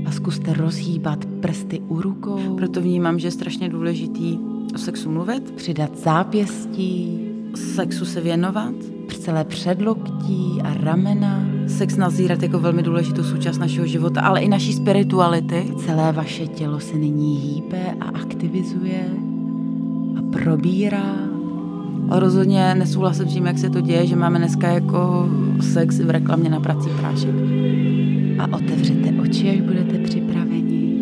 A 0.06 0.12
zkuste 0.12 0.54
rozhýbat 0.54 1.26
prsty 1.26 1.80
u 1.88 2.02
rukou. 2.02 2.56
Proto 2.58 2.82
vnímám, 2.82 3.20
že 3.20 3.28
je 3.28 3.32
strašně 3.32 3.70
důležitý 3.70 4.40
o 4.76 4.78
sexu 4.78 5.12
mluvit, 5.12 5.52
přidat 5.52 5.98
zápěstí, 5.98 7.27
sexu 7.56 8.06
se 8.06 8.22
věnovat, 8.22 8.74
celé 9.28 9.44
předloktí 9.44 10.62
a 10.64 10.74
ramena. 10.74 11.46
Sex 11.68 11.96
nazírat 11.98 12.44
jako 12.44 12.60
velmi 12.60 12.84
důležitou 12.84 13.24
součást 13.24 13.58
našeho 13.58 13.88
života, 13.88 14.22
ale 14.22 14.42
i 14.42 14.50
naší 14.50 14.74
spirituality. 14.74 15.74
Celé 15.86 16.12
vaše 16.12 16.48
tělo 16.48 16.80
se 16.80 16.96
nyní 16.96 17.38
hýbe 17.38 17.96
a 18.00 18.06
aktivizuje 18.06 19.06
a 20.18 20.32
probírá. 20.32 21.16
A 22.10 22.20
rozhodně 22.20 22.76
nesouhlasím 22.76 23.30
s 23.30 23.34
tím, 23.34 23.46
jak 23.46 23.58
se 23.58 23.70
to 23.70 23.82
děje, 23.82 24.08
že 24.08 24.16
máme 24.16 24.40
dneska 24.40 24.68
jako 24.68 25.30
sex 25.62 26.00
v 26.00 26.10
reklamě 26.10 26.50
na 26.50 26.60
prací 26.60 26.90
prášek. 27.00 27.36
A 28.40 28.58
otevřete 28.58 29.12
oči, 29.22 29.50
až 29.50 29.62
budete 29.62 30.00
připraveni. 30.00 30.98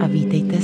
A 0.00 0.06
vítejte 0.06 0.60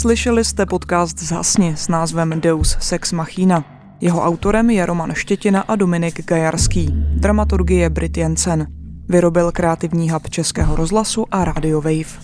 Slyšeli 0.00 0.44
jste 0.44 0.66
podcast 0.66 1.18
Zhasni 1.18 1.76
s 1.76 1.88
názvem 1.88 2.40
Deus 2.40 2.76
Sex 2.80 3.12
Machina. 3.12 3.64
Jeho 4.00 4.22
autorem 4.22 4.70
je 4.70 4.86
Roman 4.86 5.14
Štětina 5.14 5.60
a 5.60 5.76
Dominik 5.76 6.26
Gajarský. 6.26 6.88
Dramaturgie 6.94 7.90
Brit 7.90 8.16
Jensen. 8.16 8.66
Vyrobil 9.08 9.52
kreativní 9.52 10.10
hub 10.10 10.30
Českého 10.30 10.76
rozhlasu 10.76 11.26
a 11.30 11.44
Radio 11.44 11.80
Wave. 11.80 12.20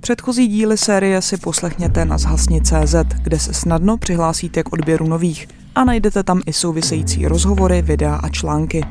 Předchozí 0.00 0.48
díly 0.48 0.78
série 0.78 1.22
si 1.22 1.36
poslechněte 1.36 2.04
na 2.04 2.18
zhasni.cz, 2.18 2.94
kde 3.22 3.38
se 3.38 3.54
snadno 3.54 3.96
přihlásíte 3.96 4.62
k 4.62 4.72
odběru 4.72 5.06
nových 5.06 5.48
a 5.74 5.84
najdete 5.84 6.22
tam 6.22 6.42
i 6.46 6.52
související 6.52 7.26
rozhovory, 7.26 7.82
videa 7.82 8.14
a 8.14 8.28
články. 8.28 8.84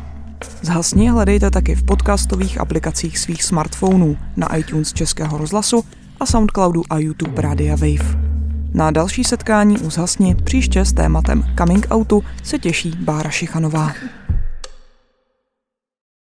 Zhasni 0.62 1.10
hledejte 1.10 1.52
taky 1.52 1.76
v 1.76 1.84
podcastových 1.84 2.62
aplikacích 2.62 3.20
svých 3.20 3.44
smartphonů, 3.44 4.18
na 4.36 4.56
iTunes 4.56 4.94
Českého 4.94 5.38
rozhlasu 5.38 5.84
a 6.20 6.26
Soundcloudu 6.26 6.84
a 6.90 7.00
YouTube 7.00 7.42
Radia 7.42 7.76
Wave. 7.76 8.18
Na 8.74 8.92
další 8.92 9.24
setkání 9.24 9.78
u 9.80 9.90
Zhasni 9.90 10.36
příště 10.36 10.86
s 10.86 10.94
tématem 10.94 11.44
coming 11.58 11.88
outu 11.94 12.24
se 12.44 12.60
těší 12.60 12.92
Bára 13.00 13.30
Šichanová. 13.30 13.92